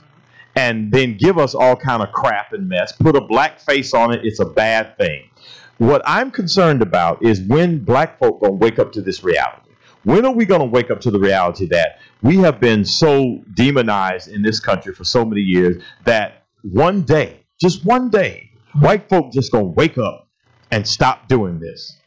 [0.57, 4.13] and then give us all kind of crap and mess put a black face on
[4.13, 5.29] it it's a bad thing.
[5.77, 9.71] What i'm concerned about is when black folk gonna wake up to this reality.
[10.05, 14.29] When are we gonna wake up to the reality that we have been so demonized
[14.29, 19.33] in this country for so many years that one day just one day white folk
[19.33, 20.29] just gonna wake up
[20.71, 21.99] and stop doing this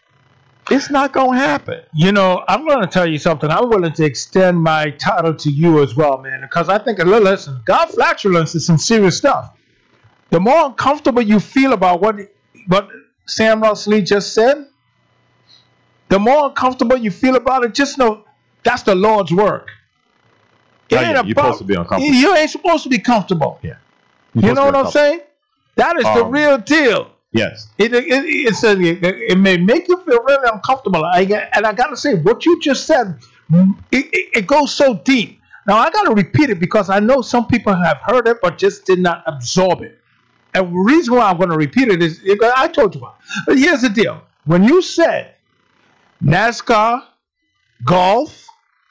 [0.70, 3.50] it's not gonna happen You know, I'm going to tell you something.
[3.50, 7.62] I'm willing to extend my title to you as well, man, because I think, listen,
[7.66, 9.58] God flatulence is some serious stuff.
[10.30, 12.16] The more uncomfortable you feel about what
[12.68, 12.90] what
[13.26, 14.68] Sam Ross Lee just said,
[16.10, 18.24] the more uncomfortable you feel about it, just know
[18.64, 19.70] that's the Lord's work.
[20.90, 22.14] It Oh, ain't yeah, you're about- supposed to be uncomfortable.
[22.16, 23.60] You ain't supposed to be comfortable.
[23.62, 23.78] You're
[24.36, 25.22] You know what I'm saying?
[25.76, 27.11] That is the Um, real deal.
[27.32, 31.04] Yes It it, it, a, it, it may make you feel really uncomfortable.
[31.04, 31.22] I,
[31.54, 33.20] and I gotta say, what you just said,
[33.92, 35.40] it, it, it goes so deep.
[35.68, 38.86] Now I gotta repeat it because I know some people have heard it but just
[38.86, 40.00] did not absorb it.
[40.54, 42.22] And the reason why I'm gonna repeat it is
[42.56, 43.14] I told you why.
[43.46, 45.36] But here's the deal: when you said
[46.24, 47.04] NASCAR,
[47.86, 48.46] golf,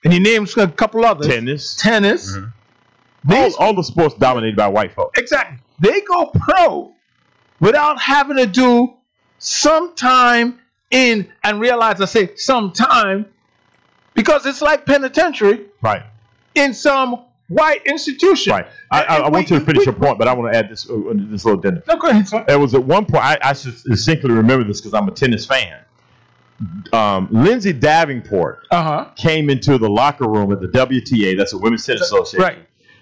[0.05, 3.33] and you named a couple others, tennis tennis, mm-hmm.
[3.33, 5.19] all, these all the sports dominated by white folks.
[5.19, 5.59] Exactly.
[5.81, 6.95] they go pro
[7.61, 8.95] without having to do
[9.39, 10.59] some time
[10.91, 13.27] in and realize I say some time
[14.15, 16.03] because it's like penitentiary Right.
[16.55, 18.53] in some white institution.
[18.53, 18.67] Right.
[18.91, 20.69] I, I, I want you to finish we- your point, but I want to add
[20.69, 21.83] this uh, uh, this little addendum.
[21.89, 22.45] No, go ahead, sir.
[22.47, 25.47] There was at one point I, I should distinctly remember this because I'm a tennis
[25.47, 25.81] fan.
[26.93, 29.05] Um, Lindsay Davenport Uh huh.
[29.17, 32.59] came into the locker room at the WTA, that's the Women's Tennis Association, Right.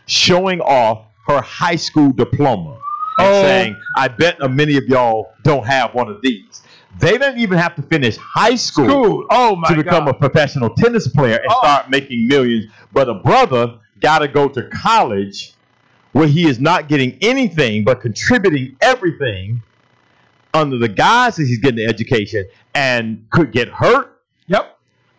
[0.06, 2.78] showing off her high school diploma
[3.18, 3.42] Oh.
[3.42, 6.62] saying, "I bet many of y'all don't have one of these."
[6.98, 9.26] They didn't even have to finish high school Cool.
[9.30, 10.14] Oh my to become God.
[10.16, 11.58] a professional tennis player and Oh.
[11.60, 12.66] start making millions.
[12.92, 15.52] But a brother got to go to college
[16.12, 19.62] where he is not getting anything but contributing everything
[20.54, 24.17] under the guise that he's getting the education and could get hurt.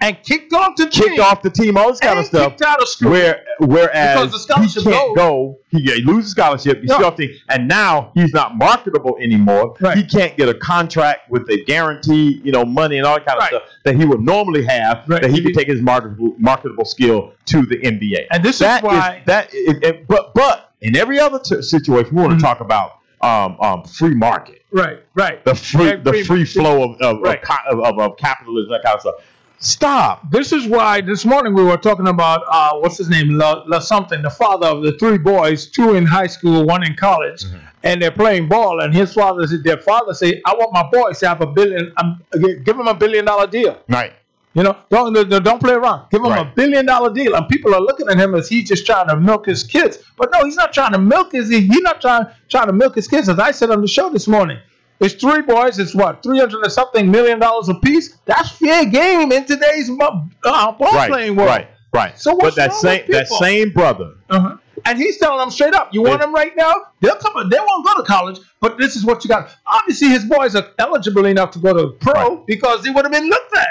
[0.02, 1.20] And kicked off the kicked team.
[1.22, 2.52] off the team, all this kind and of stuff.
[2.54, 3.12] Kicked out of school.
[3.12, 5.16] Where whereas the he can't goes.
[5.16, 9.76] go, he, he loses scholarship, he's thing, and now he's not marketable anymore.
[9.82, 9.98] Right.
[9.98, 13.40] He can't get a contract with a guarantee, you know, money and all that kind
[13.40, 15.04] of stuff that he would normally have.
[15.08, 15.22] Right.
[15.22, 18.28] That he He- could take his marketable marketable skill to the NBA.
[18.32, 19.50] And this is That why- that.
[19.54, 22.42] It, it- but but in every other t- situation, we want to Mhm.
[22.50, 25.00] talk about um, um, free market, Right.
[25.14, 25.44] Right.
[25.44, 27.42] the free the free- flow of of, Right.
[27.70, 29.16] of, of, of, of capitalism, that kind of stuff.
[29.62, 30.32] Stop.
[30.32, 33.80] This is why this morning we were talking about uh, what's his name, La, La
[33.80, 37.58] something, the father of the three boys, two in high school, one in college, Mm-hmm.
[37.84, 38.80] and they're playing ball.
[38.82, 41.92] And his father said, their father say, "I want my boys to have a billion.
[41.98, 42.24] Um,
[42.64, 43.78] give him a billion dollar deal.
[43.90, 44.14] Right.
[44.54, 46.10] You know, don't don't- don't play around.
[46.10, 48.86] Give him a billion dollar deal." And people are looking at him as he's just
[48.86, 50.00] trying to milk his kids.
[50.16, 51.50] But no, he's not trying to milk his.
[51.50, 53.28] He's not trying trying to milk his kids.
[53.28, 54.58] As I said on the show this morning.
[55.00, 55.80] It's three boys.
[55.80, 58.18] It's what three hundred and something million dollars a piece.
[58.26, 59.96] That's fair game in today's uh,
[60.44, 61.10] ball Right.
[61.10, 61.50] playing world.
[61.50, 61.68] Right.
[61.94, 62.20] Right.
[62.20, 64.58] So what's but that same that same brother Uh-huh.
[64.86, 66.74] And he's telling them straight up, you want It- them right now?
[67.02, 67.50] They'll come.
[67.50, 69.50] They won't go to college, but this is what you got.
[69.66, 72.46] Obviously, his boys are eligible enough to go to pro Right.
[72.48, 73.68] because they would have been looked at.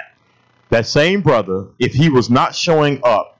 [0.70, 3.38] that same brother, if he was not showing up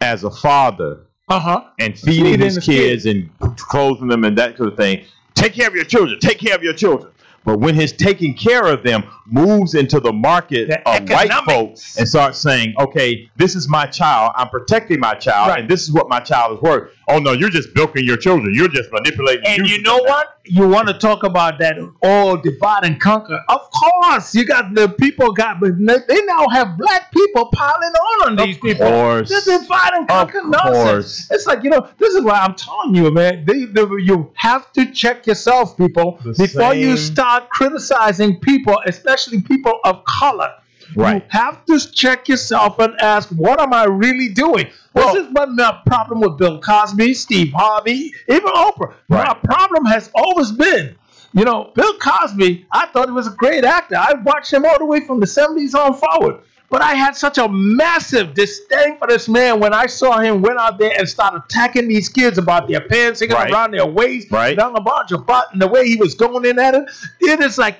[0.00, 1.64] as a father Uh huh.
[1.80, 5.02] and feeding Feeding his his kids and clothing them and that sort of thing,
[5.40, 7.10] take care of your children, take care of your children.
[7.44, 11.96] But when his taking care of them moves into the market The of white folks
[11.98, 15.60] and starts saying, okay, this is my child, I'm protecting my child, Right.
[15.60, 16.90] and this is what my child is worth.
[17.08, 18.54] Oh no, you're just milking your children.
[18.54, 19.44] You're just manipulating.
[19.46, 20.06] And you know them.
[20.06, 20.26] what?
[20.44, 23.38] You want to talk about that all divide and conquer?
[23.48, 28.28] Of course, you got the people got, but they now have black people piling on
[28.30, 28.86] on these Of people.
[28.86, 29.28] course.
[29.28, 31.28] This is divide and Of conquer nonsense.
[31.30, 33.44] It's like you know, this is why I'm telling you, man.
[33.44, 38.80] They, they, you have to check yourself, people, The before you same- start criticizing people,
[38.86, 40.52] especially people of color.
[40.96, 41.22] Right.
[41.22, 44.66] You have to check yourself and ask, what am I really doing?
[44.94, 48.94] Well- this is what my problem with Bill Cosby, Steve Harvey, even Oprah.
[49.08, 50.96] My problem has always been,
[51.32, 53.94] you know, Bill Cosby, I thought he was a great actor.
[53.96, 56.40] I watched him all the way from the 70s on forward.
[56.70, 60.58] But I had such a massive disdain for this man when I saw him went
[60.60, 63.50] out there and start attacking these kids about their pants hanging Right.
[63.52, 64.56] around their waist, Right.
[64.56, 66.84] down about your butt, and the way he was going in at it.
[67.20, 67.76] It is like,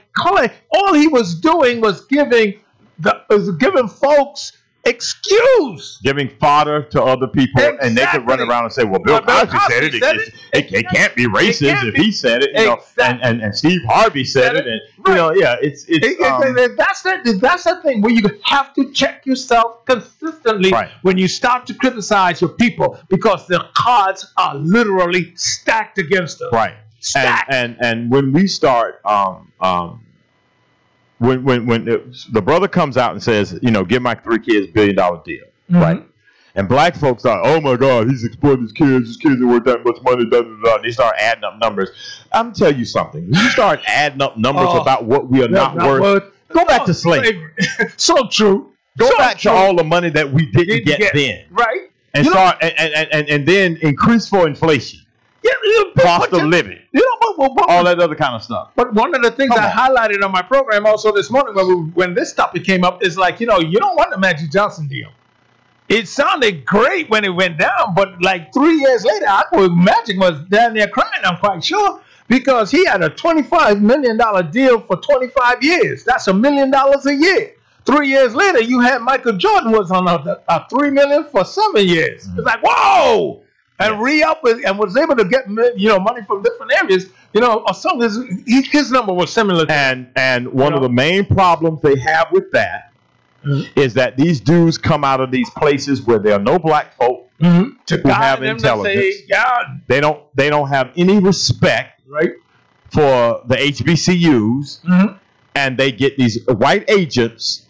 [0.73, 2.55] all he was doing was giving
[2.99, 4.53] the was giving folks
[4.85, 5.99] excuse.
[6.03, 9.45] Giving fodder to other people, and they could run around and say, "Well, Bill Well,
[9.45, 10.01] Bill Cosby, said it.
[10.01, 12.05] Cosby It, it, it, it can't be racist can't if be.
[12.05, 15.15] he said it." You know, and, and and Steve Harvey said, Said it, and you
[15.15, 18.75] know, yeah, it's it's It- it- um, that's the that's the thing where you have
[18.75, 20.91] to check yourself consistently Right.
[21.03, 26.53] when you start to criticize your people because the cards are literally stacked against us.
[26.53, 26.75] right.
[27.17, 30.05] And, and and when we start, um, um,
[31.21, 34.39] when when when it, the brother comes out and says, you know, give my three
[34.41, 35.81] kids billion dollar deal, Mhm.
[35.81, 36.07] right?
[36.57, 39.07] And black folks thought, oh my God, he's exploiting his kids.
[39.07, 40.25] His kids are worth that much money.
[40.29, 40.75] Da, da, da.
[40.77, 41.91] And they start adding up numbers.
[42.33, 43.25] I'm tell you something.
[43.33, 44.81] You start adding up numbers Oh.
[44.81, 47.53] about what we are not, worth, go back to slavery.
[47.97, 48.73] so true.
[48.99, 49.53] Go So back true.
[49.53, 51.91] to all the money that we didn't Didn't get, get- then, right.
[52.15, 55.01] and You start and, and, and, and then increase for inflation,
[55.43, 58.71] Yeah, you cost of living, You know, but, but, all that other kind of stuff.
[58.77, 61.67] But one of the things Come I highlighted on my program also this morning when
[61.67, 64.51] we, when this topic came up is like, you know, you don't want the Magic
[64.51, 65.11] Johnson deal.
[65.89, 70.19] It sounded great when it went down, but like three years later, I thought Magic
[70.19, 74.17] was down there crying, I'm quite sure, because he had a $25 million
[74.53, 76.05] deal for 25 years.
[76.05, 77.55] That's a million dollars a year.
[77.87, 81.89] Three years later, you had Michael Jordan was on a, a three million for seven
[81.89, 82.29] years.
[82.37, 83.43] It's like, whoa!
[83.81, 84.03] And Yeah.
[84.03, 85.45] re-up with, and was able to get
[85.77, 87.07] you know money from different areas.
[87.33, 89.65] You know, or some his, his number was similar.
[89.67, 92.93] To, And and one You of the main problems they have with that
[93.77, 93.95] is Mhm.
[93.95, 97.71] that these dudes come out of these places where there are no black folk, Mm-hmm.
[97.87, 99.17] To Who have to say, intelligence.
[99.89, 102.33] They don't they don't have any respect right.
[102.91, 105.15] for the HBCUs, Mm-hmm.
[105.55, 107.67] and they get these white agents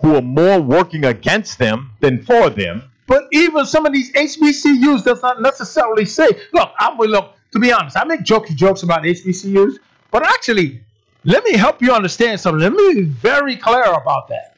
[0.00, 2.82] who are more working against them than for them.
[3.06, 7.58] But even some of these HBCUs does not necessarily say, look, I will look, to
[7.58, 9.76] be honest, I make jokey jokes about HBCUs,
[10.10, 10.82] but actually,
[11.24, 12.60] let me help you understand something.
[12.60, 14.56] Let me be very clear about that.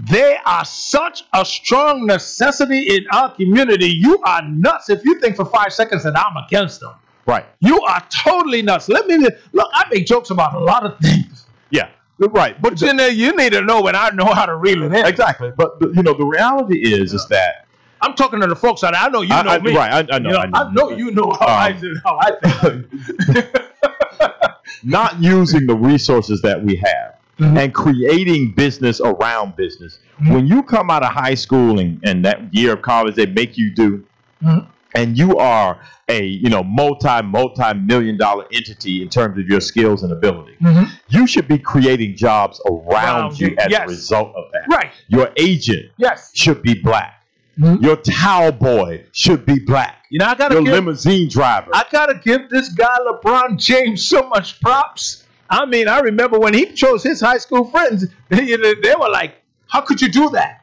[0.00, 3.86] They are such a strong necessity in our community.
[3.88, 6.94] You are nuts if you think for five seconds that I'm against them.
[7.26, 7.44] Right.
[7.60, 8.88] You are totally nuts.
[8.88, 9.70] Let me look.
[9.74, 11.90] I make jokes about a lot of things, Yeah.
[12.18, 12.60] Right.
[12.60, 15.06] but you know, you need to know when I know how to reel it in.
[15.06, 15.52] exactly.
[15.56, 17.66] But you know the reality is is that
[18.00, 19.00] I'm talking to the folks out there.
[19.02, 19.74] I know you know I- me.
[19.76, 19.92] right.
[20.10, 20.28] I, I know.
[20.30, 20.58] You know, I know.
[20.60, 23.46] I know you know how I Um, do, how I think.
[24.84, 27.56] not using the resources that we have Mhm.
[27.58, 29.98] and creating business around business.
[30.20, 30.34] Mhm.
[30.34, 33.56] When you come out of high school and, and that year of college they make
[33.56, 34.04] you do,
[34.44, 34.66] Mhm.
[34.94, 35.78] and you are
[36.08, 40.54] a you know multi multi million dollar entity in terms of your skills and ability,
[40.62, 40.88] Mhm.
[41.08, 43.82] you should be creating jobs around Around you you, as yes.
[43.84, 44.74] a result of that.
[44.74, 44.90] Right.
[45.08, 46.30] Your agent Yes.
[46.34, 47.14] should be black.
[47.58, 47.82] Mhm.
[47.82, 50.04] Your towel boy should be black.
[50.10, 51.70] You know, I gotta Your give, limousine driver.
[51.74, 55.24] I gotta give this guy LeBron James so much props.
[55.50, 59.34] I mean, I remember when he chose his high school friends, they, they were like,
[59.66, 60.57] "How could you do that?"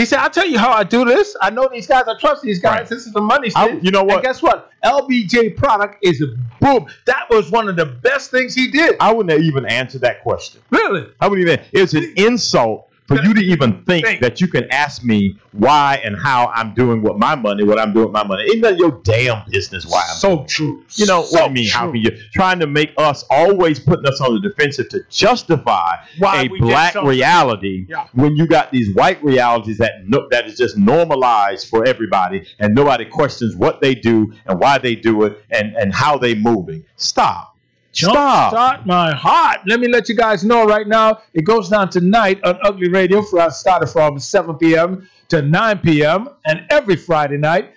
[0.00, 1.36] He said, "I'll tell you how I do this.
[1.42, 2.04] I know these guys.
[2.08, 2.80] I trust these guys.
[2.80, 2.88] Right.
[2.88, 4.14] This is the money." I- you know what?
[4.16, 4.70] And guess what?
[4.82, 6.86] LBJ product is a boom.
[7.04, 8.96] That was one of the best things he did.
[8.98, 10.62] I wouldn't even answer that question.
[10.70, 11.06] Really?
[11.20, 11.60] I wouldn't even.
[11.72, 14.20] It's an insult for you to even think Think.
[14.20, 17.92] that you can ask me why and how I'm doing with my money, what I'm
[17.92, 18.44] doing with my money.
[18.44, 20.16] Ain't none of your damn business why I'm.
[20.16, 20.84] So true.
[20.94, 21.68] you know so what I mean?
[21.68, 25.96] How can you trying to make us always putting us on the defensive to justify
[26.18, 28.06] Why a black reality Yeah.
[28.12, 32.74] when you got these white realities that no, that is just normalized for everybody and
[32.76, 36.84] nobody questions what they do and why they do it and and how they moving.
[36.94, 37.49] Stop.
[37.92, 38.52] Stop.
[38.52, 39.60] Start my heart.
[39.66, 41.22] Let me let you guys know right now.
[41.34, 43.20] It goes down tonight on Ugly Radio.
[43.22, 45.08] For us, started from 7 p.m.
[45.28, 46.28] to 9 p.m.
[46.46, 47.74] and every Friday night.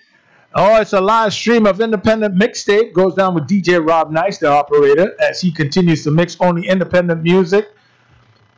[0.54, 2.92] Oh, it's a live stream of independent mixtape.
[2.92, 7.24] Goes down with DJ Rob Nice, the operator, as he continues to mix only independent
[7.24, 7.72] music,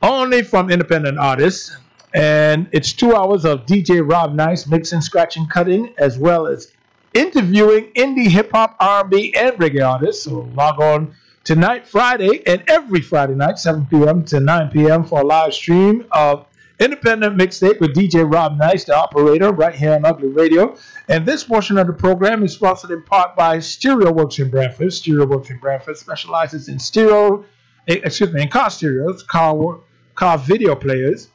[0.02, 1.74] only from independent artists.
[2.12, 6.72] And it's two hours of DJ Rob Nice mixing, scratching, cutting, as well as
[7.14, 10.24] interviewing indie hip hop, R&B, and reggae artists.
[10.24, 11.14] So log on
[11.46, 14.24] tonight, Friday, and every Friday night, 7 p.m.
[14.24, 15.04] to 9 p.m.
[15.04, 16.44] for a live stream of
[16.80, 20.76] Independent Mixtape with DJ Rob Nice, the operator, right here on Ugly Radio.
[21.09, 24.92] And this portion of the program is sponsored in part by Stereo Works in Branford.
[24.92, 27.44] Stereo Works in Branford specializes in stereo,
[27.87, 29.78] eh, excuse me, in car stereos, car,
[30.16, 31.28] car video players,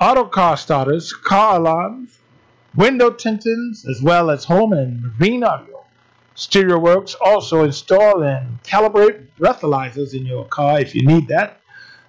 [0.00, 2.18] auto car starters, car alarms,
[2.74, 5.69] window tintings, as well as home and marine audio.
[6.40, 11.60] StereoWorks also install and calibrate breathalyzers in your car if you need that.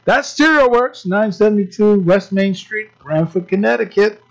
[0.06, 4.24] That's StereoWorks, 972 West Main Street, Branford, Connecticut.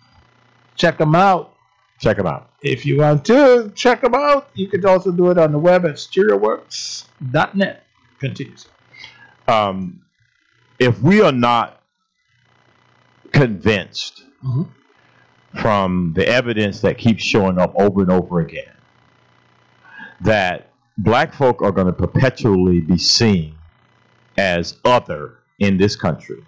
[0.75, 1.55] Check them out.
[2.01, 2.49] Check them out.
[2.63, 5.85] If you want to check them out, you could also do it on the web
[5.85, 7.85] at stereoworks.net.
[8.19, 8.69] Continues.
[9.49, 10.01] Um,
[10.79, 11.83] if we are not
[13.33, 14.69] convinced Mhm.
[15.61, 18.73] from the evidence that keeps showing up over and over again
[20.23, 23.57] that black folk are going to perpetually be seen
[24.37, 26.45] as other in this country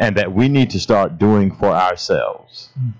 [0.00, 2.90] and that we need to start doing for ourselves mm-hmm.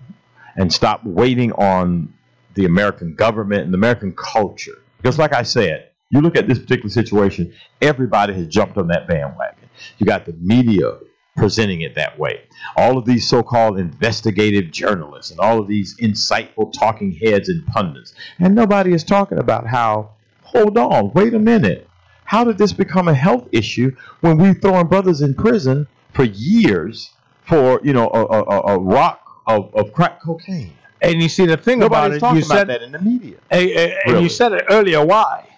[0.57, 2.13] and stop waiting on
[2.55, 4.79] the American government and the American culture.
[4.99, 7.53] Because, like I said, you look at this particular situation,
[7.83, 9.69] everybody has jumped on that bandwagon.
[9.99, 10.99] You got the media
[11.37, 12.43] presenting it that way.
[12.77, 17.67] All of these so called investigative journalists and all of these insightful talking heads and
[17.67, 18.15] pundits.
[18.39, 20.11] And nobody is talking about how,
[20.43, 21.89] hold on, wait a minute.
[22.25, 27.11] How did this become a health issue when we throwing brothers in prison for years
[27.47, 30.73] for, you know, a, a, a- rock of, of crack cocaine?
[31.03, 33.37] And you see, the thing about it, you about said, that in the media.
[33.51, 34.23] and, and- and Really.
[34.23, 35.49] you said it earlier, why?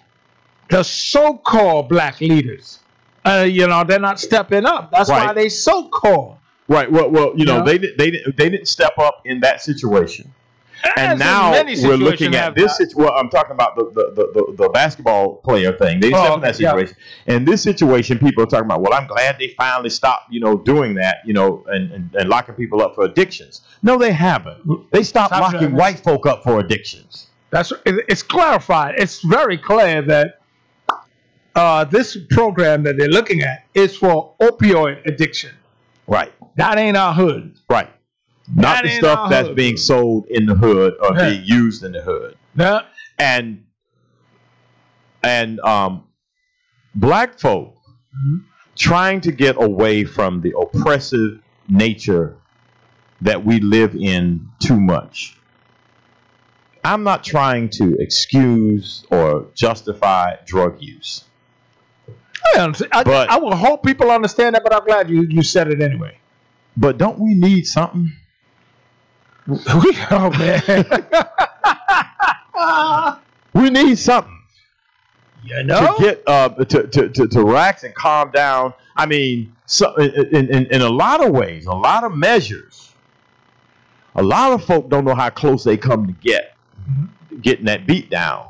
[0.69, 2.79] The so called black leaders,
[3.27, 4.91] uh, you know, they're not stepping up.
[4.91, 5.35] That's why Right.
[5.35, 6.37] they so called.
[6.67, 6.91] Right.
[6.91, 7.63] Well, well, you know, Yeah.
[7.63, 10.33] they did, they didn't they didn't step up in that situation,
[10.97, 12.75] and As now we're looking at this.
[12.77, 16.01] Situ- well, I'm talking about the the, the, the the basketball player thing.
[16.01, 16.71] They didn't Oh, in that okay, yeah.
[16.71, 16.95] situation.
[17.25, 18.81] In this situation, people are talking about.
[18.81, 20.25] Well, I'm glad they finally stopped.
[20.31, 21.17] You know, doing that.
[21.25, 23.61] You know, and, and, and locking people up for addictions.
[23.81, 24.91] No, they haven't.
[24.91, 25.79] They stopped Stop locking that.
[25.79, 27.27] white folk up for addictions.
[27.49, 28.95] That's it's clarified.
[28.97, 30.36] It's very clear that
[31.57, 35.51] uh, this program that they're looking at is for opioid addiction.
[36.07, 36.31] Right.
[36.55, 37.57] That ain't our hood.
[37.69, 37.89] Right.
[38.55, 39.57] not That the stuff that's hood.
[39.57, 41.29] being sold in the hood or Yeah.
[41.31, 42.37] being used in the hood.
[42.55, 42.81] Yeah.
[43.19, 43.65] And
[45.23, 46.03] and um,
[46.95, 47.75] black folk
[48.15, 48.43] Mhm.
[48.77, 52.37] trying to get away from the oppressive nature
[53.21, 55.35] that we live in too much.
[56.85, 61.25] I'm not trying to excuse or justify drug use.
[62.55, 62.73] I.
[62.91, 65.81] I, But- I will hope people understand that, but I'm glad you, you said it
[65.81, 66.17] anyway.
[66.75, 68.11] But don't we need something?
[69.49, 70.95] oh man.
[73.53, 74.39] We need something.
[75.43, 75.95] you know?
[75.95, 78.73] to get uh, to, to, to, to relax and calm down.
[78.95, 82.93] I mean, so in, in, in a lot of ways, a lot of measures,
[84.15, 86.55] a lot of folk don't know how close they come to get
[87.41, 88.47] getting that beat down.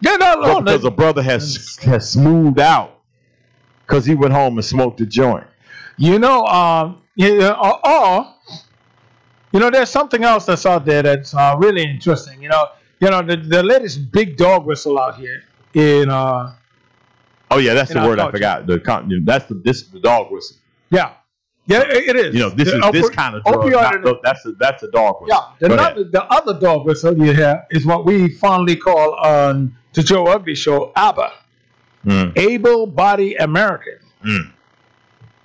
[0.00, 3.00] no, no, But because a brother has has smoothed out
[3.92, 5.46] because he went home and smoked a joint.
[5.98, 8.34] You know, um, yeah, or, or
[9.52, 12.42] you know, there's something else that's out there that's uh, really interesting.
[12.42, 12.68] You know,
[13.00, 15.42] you know, the, the latest big dog whistle out here
[15.74, 16.54] in uh,
[17.50, 18.66] Oh yeah, that's the word I forgot.
[18.66, 20.56] The con- that's the this the dog whistle.
[20.88, 21.12] yeah,
[21.66, 22.34] yeah, it is.
[22.34, 23.70] You know, this The is this kind of drug.
[23.70, 25.54] not the- that's the that's the dog whistle.
[25.60, 29.76] Yeah, the, other, the other dog whistle you hear is what we fondly call on
[29.92, 31.30] the Joe Ugly Show ABBA,
[32.04, 32.36] Mm.
[32.36, 33.98] Able Body American.
[34.24, 34.52] Mm.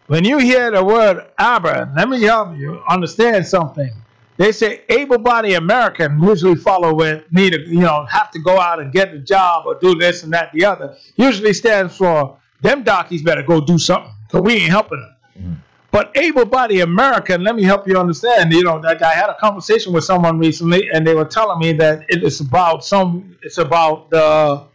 [0.08, 3.92] When you hear the word ABBA, let me help you understand something.
[4.38, 8.80] They say able-bodied American usually follow with need to, you know, have to go out
[8.80, 10.96] and get a job or do this and that the other.
[11.16, 14.14] Usually stands for them darkies better go do something.
[14.28, 15.64] because we ain't helping them.
[15.90, 18.52] But able-bodied American, let me help you understand.
[18.52, 21.72] You know, that I had a conversation with someone recently, and they were telling me
[21.74, 23.38] that it is about some.
[23.42, 24.66] It's about the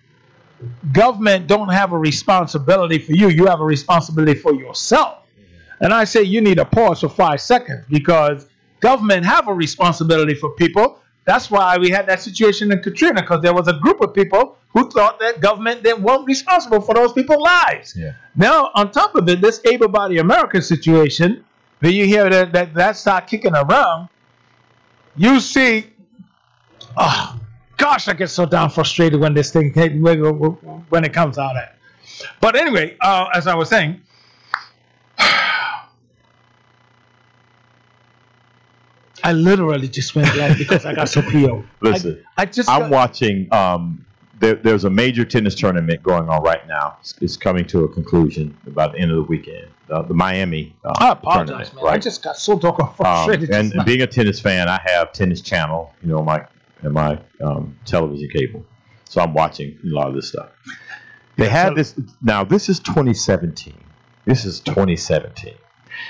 [0.93, 3.29] government don't have a responsibility for you.
[3.29, 5.19] You have a responsibility for yourself.
[5.81, 8.47] And I say you need a pause for five seconds because
[8.81, 11.01] government have a responsibility for people.
[11.25, 14.59] That's why we had that situation in Katrina because there was a group of people
[14.71, 17.95] who thought that government then weren't responsible for those people's lives.
[17.97, 18.13] Yeah.
[18.35, 21.45] Now, on top of it, this able-bodied American situation,
[21.81, 24.09] that you hear that that, that start kicking around,
[25.17, 25.91] you see,
[26.97, 27.39] oh,
[27.83, 31.77] gosh, I get so down frustrated when this thing when it comes out at.
[32.41, 34.01] But anyway, uh, as I was saying,
[39.25, 41.65] I literally just went blank because I got so PO.
[41.81, 43.53] Listen, I, I just I'm got- watching.
[43.53, 44.07] Um,
[44.39, 46.97] there, there's a major tennis tournament going on right now.
[47.01, 49.69] It's, it's coming to a conclusion about the end of the weekend.
[49.89, 50.75] Uh, the Miami.
[50.85, 51.87] Uh, I apologize, tournament, man.
[51.95, 53.51] I just got so doggone Um, frustrated.
[53.51, 56.45] just and being a tennis fan, I have Tennis Channel, you know, my
[56.83, 58.65] in my um, television cable,
[59.05, 60.51] so I'm watching a lot of this stuff.
[61.37, 61.95] They had so- this.
[62.21, 63.75] Now this is 2017.
[64.25, 65.55] This is 2017.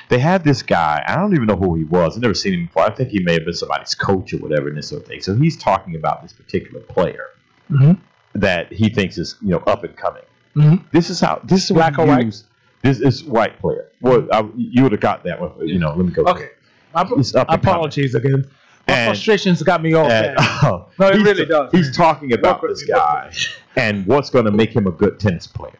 [0.08, 1.02] They had this guy.
[1.06, 2.16] I don't even know who he was.
[2.16, 2.84] I've never seen him before.
[2.84, 5.20] I think he may have been somebody's coach or whatever, and this sort of thing.
[5.20, 7.26] So he's talking about this particular player
[7.70, 7.98] Mhm.
[8.34, 10.22] that he thinks is you know up and coming.
[10.56, 10.84] Mhm.
[10.92, 12.42] This is how this is Black or white?
[12.82, 13.88] This is white player.
[14.00, 15.52] Well, I, you would have got that one.
[15.66, 16.24] You know, let me go.
[16.24, 16.48] Okay.
[16.94, 17.46] Up and coming.
[17.48, 18.44] apologies again.
[18.89, 20.11] My And- frustrations got me off.
[20.11, 20.59] And, bad.
[20.64, 21.93] Oh, no, it he's- really does, He's man.
[21.95, 23.33] talking about this guy
[23.76, 25.78] and what's going to make him a good tennis player.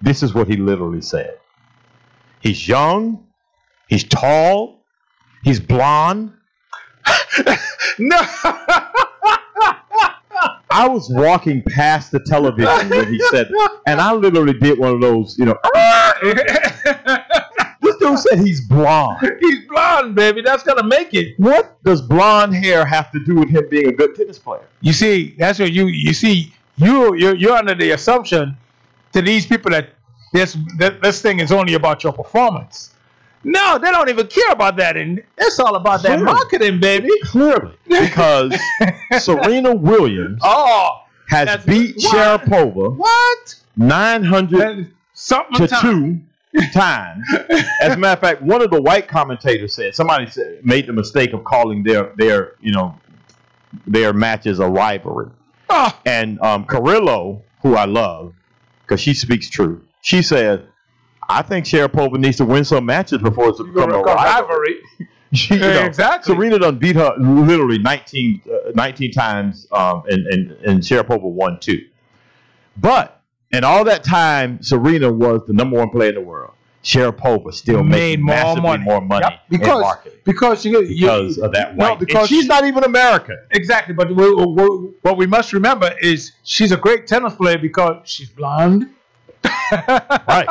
[0.00, 1.38] This is what he literally said.
[2.40, 3.24] He's young.
[3.88, 4.84] He's tall.
[5.44, 6.32] He's blonde.
[7.98, 8.18] no.
[10.74, 14.94] I was walking past the television when he said, that, and I literally did one
[14.94, 15.36] of those.
[15.38, 15.58] You know,
[18.02, 19.18] dude said he's blonde.
[19.40, 20.42] He's blonde, baby.
[20.42, 21.34] That's gonna make it.
[21.38, 24.66] What does blonde hair have to do with him being a good tennis player?
[24.80, 26.52] You see, that's what you you see.
[26.76, 28.56] You you're, you're under the assumption
[29.12, 29.90] to these people that
[30.32, 32.90] this that this thing is only about your performance.
[33.44, 37.08] No, they don't even care about that, and it's all about that marketing, baby.
[37.24, 38.54] Clearly, because
[39.18, 42.40] Serena Williams Oh, has beat what?
[42.46, 43.54] Sharapova what?
[43.76, 45.80] 900 Something to time.
[45.82, 46.20] two
[46.72, 47.24] times.
[47.80, 50.92] As a matter of fact, one of the white commentators said somebody said, made the
[50.92, 52.98] mistake of calling their their you know
[53.86, 55.30] their matches a rivalry,
[55.70, 58.34] Oh, and um, Carillo, who I love
[58.82, 60.66] because she speaks truth, she said.
[61.28, 64.14] I think Sharapova needs to win some matches before it's become a rivalry.
[64.14, 64.76] rivalry.
[65.32, 66.34] She, Yeah, exactly.
[66.34, 71.58] Serena done beat her literally 19, uh, 19 times, um, and, and, and Sharapova won
[71.58, 71.86] two.
[72.76, 73.21] But
[73.52, 76.52] in all that time, Serena was the number one player in the world.
[76.84, 78.82] Sharapova still Made making more massively money.
[78.84, 82.00] more money Yep, in because marketing because you, you because of that no, white.
[82.00, 83.38] because and she's not even American.
[83.52, 83.94] exactly.
[83.94, 84.64] But we, we,
[85.02, 88.88] what we must remember is she's a great tennis player because she's blonde.
[89.72, 90.46] Right.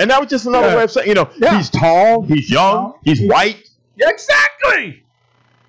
[0.00, 0.76] and that was just another Yeah.
[0.76, 1.56] way of saying, you know, Yeah.
[1.58, 3.00] he's tall, he's young, Tall.
[3.04, 5.04] he's white, Exactly.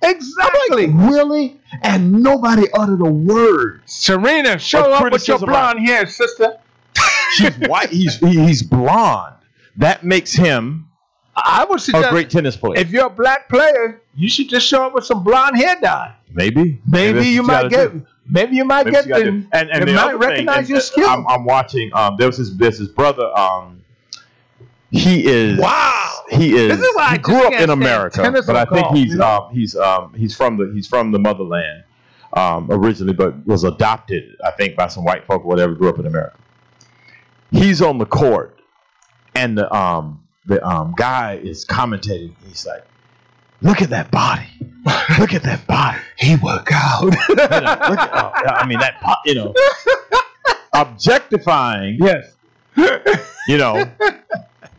[0.02, 0.88] Exactly.
[0.88, 1.60] Really?
[1.82, 3.82] And nobody uttered a word.
[3.86, 6.58] Serena, show up with your blonde hair, sister.
[7.34, 7.90] She's white.
[7.90, 9.36] He's he's blonde.
[9.76, 10.88] That makes him
[11.38, 12.80] I would suggest a great tennis player.
[12.80, 16.16] if you're a black player, you should just show up with some blonde hair dye.
[16.34, 16.82] maybe.
[16.88, 17.94] Maybe that's you might get.
[17.94, 18.06] do.
[18.30, 19.48] Maybe you might Maybe get you the.
[19.54, 21.08] And and they the might other thing, recognize and, your skill.
[21.08, 21.92] I'm, I'm watching.
[21.94, 23.26] Um, there was his there's his brother.
[23.38, 23.84] Um,
[24.90, 25.60] he is.
[25.60, 25.97] Wow.
[26.30, 26.78] He is.
[26.78, 29.48] This is he grew up in America, but I think golf, he's you know?
[29.48, 31.84] um, he's um, he's from the he's from the motherland
[32.34, 35.74] um, originally, but was adopted I think by some white folk or whatever.
[35.74, 36.38] Grew up in America.
[37.52, 38.60] He's on the court,
[39.36, 42.36] and the um the um guy is commentating.
[42.46, 42.86] He's like,
[43.62, 44.48] "Look at that body!
[45.20, 46.00] Look at that body!
[46.18, 47.16] he work out.
[47.30, 49.54] You know, at, oh, I mean that you know
[50.74, 52.36] objectifying yes.
[53.48, 53.90] you know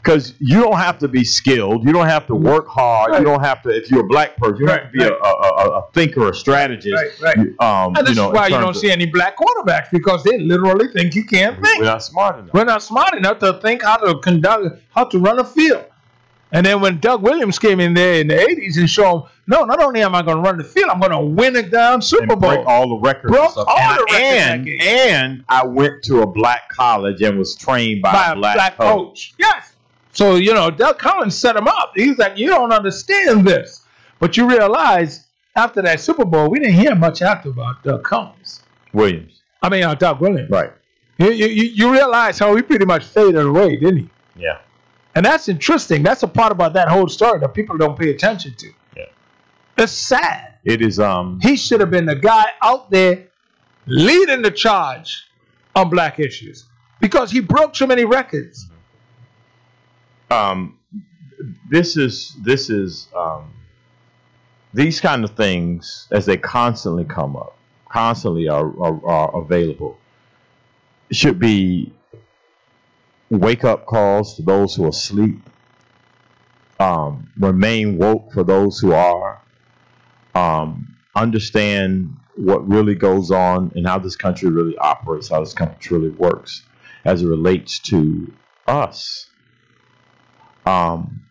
[0.03, 3.19] because you don't have to be skilled you don't have to work hard Right.
[3.21, 5.13] you don't have to if you're a black person you don't have to be Right,
[5.13, 7.37] a, a, a, thinker a strategist Right.
[7.37, 7.85] Right.
[7.85, 10.39] Um, And this you know is why you don't see any black quarterbacks because they
[10.39, 11.81] literally think you can't think.
[11.81, 15.19] we're not smart enough We're not smart enough to think how to conduct, how to
[15.19, 15.85] run a field.
[16.51, 19.65] And then when Doug Williams came in there in the '80s and showed, him, no,
[19.65, 22.01] not only am I going to run the field, I'm going to win a damn
[22.01, 22.37] Super Bowl.
[22.37, 23.67] break all the records Broke and stuff.
[23.69, 28.01] all and, the records and, and I went to a black college and was trained
[28.01, 29.35] by, by a black, coach.
[29.39, 29.75] Yes.
[30.19, 31.93] So you know, Doug Collins set him up.
[31.95, 33.87] He's like, you don't understand this,
[34.19, 38.65] but you realize after that Super Bowl, we didn't hear much after about Doug Collins.
[38.93, 40.51] Williams I mean, uh, Doug Williams.
[40.51, 40.73] right
[41.19, 44.11] You, you, you you realize how he pretty much faded away, didn't he?
[44.35, 44.59] yeah
[45.15, 46.03] And that's interesting.
[46.03, 48.69] That's a part about that whole story that people don't pay attention to.
[48.97, 49.05] Yeah.
[49.77, 50.55] It's sad.
[50.65, 53.29] it is um He should have been the guy out there
[53.87, 55.29] leading the charge
[55.77, 56.65] on black issues
[56.99, 58.69] because he broke so many records.
[60.31, 60.79] Um,
[61.71, 63.53] this is this is um,
[64.75, 67.57] these kind of things as they constantly come up,
[67.89, 69.99] constantly are, are, are available.
[71.11, 71.93] Should be
[73.31, 75.41] wake up calls to those who are asleep.
[76.81, 79.43] Um, remain woke for those who are.
[80.35, 85.77] Um, understand what really goes on and how this country really operates, how this country
[85.81, 86.63] truly works
[87.05, 88.33] as it relates to
[88.67, 89.28] us
[90.69, 91.23] um,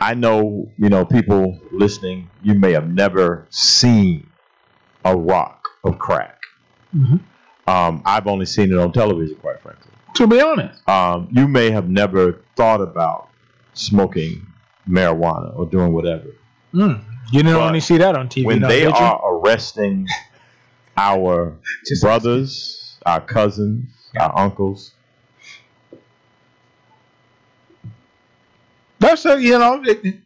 [0.00, 4.30] I know, you know, people listening, you may have never seen
[5.04, 6.40] a rock of crack.
[6.94, 7.20] Mhm.
[7.66, 9.92] Um, I've only seen it on television, quite frankly.
[10.14, 10.88] To be honest.
[10.88, 13.28] Um, you may have never thought about
[13.74, 14.46] smoking
[14.88, 16.28] marijuana or doing whatever.
[16.72, 17.00] Mm.
[17.32, 18.46] You didn't But only see that on TV.
[18.46, 20.06] when now, they are arresting
[20.96, 21.58] our
[22.00, 23.84] brothers, our cousins,
[24.18, 24.92] our uncles,
[29.08, 30.20] That's a, you know, it, it-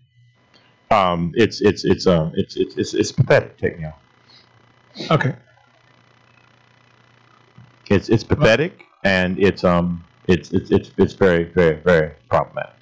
[0.90, 3.56] um, it's it's it's um it's it's it's, it's pathetic.
[3.58, 4.00] Take me out.
[5.10, 5.36] okay.
[7.90, 12.74] It's it's pathetic and it's um it's it's it's it's very very very problematic.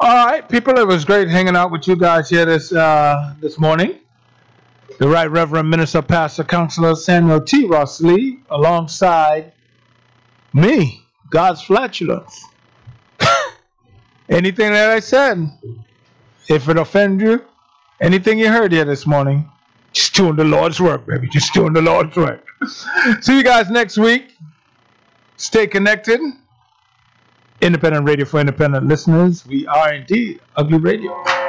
[0.00, 3.58] All right, people, it was great hanging out with you guys here this uh, this
[3.58, 4.00] morning.
[4.98, 7.66] The Right Reverend Minister, Pastor, Counselor Samuel T.
[7.66, 9.52] Ross Lee, alongside
[10.54, 12.38] me, God's flatulence.
[14.30, 15.50] Anything that I said,
[16.48, 17.44] if it offended you,
[18.00, 19.50] anything you heard here this morning,
[19.92, 21.28] just doing the Lord's work, baby.
[21.28, 22.46] Just doing the Lord's work.
[23.20, 24.36] See you guys next week.
[25.36, 26.20] Stay connected.
[27.60, 29.44] Independent radio for independent listeners.
[29.46, 31.39] We are indeed Ugly Radio.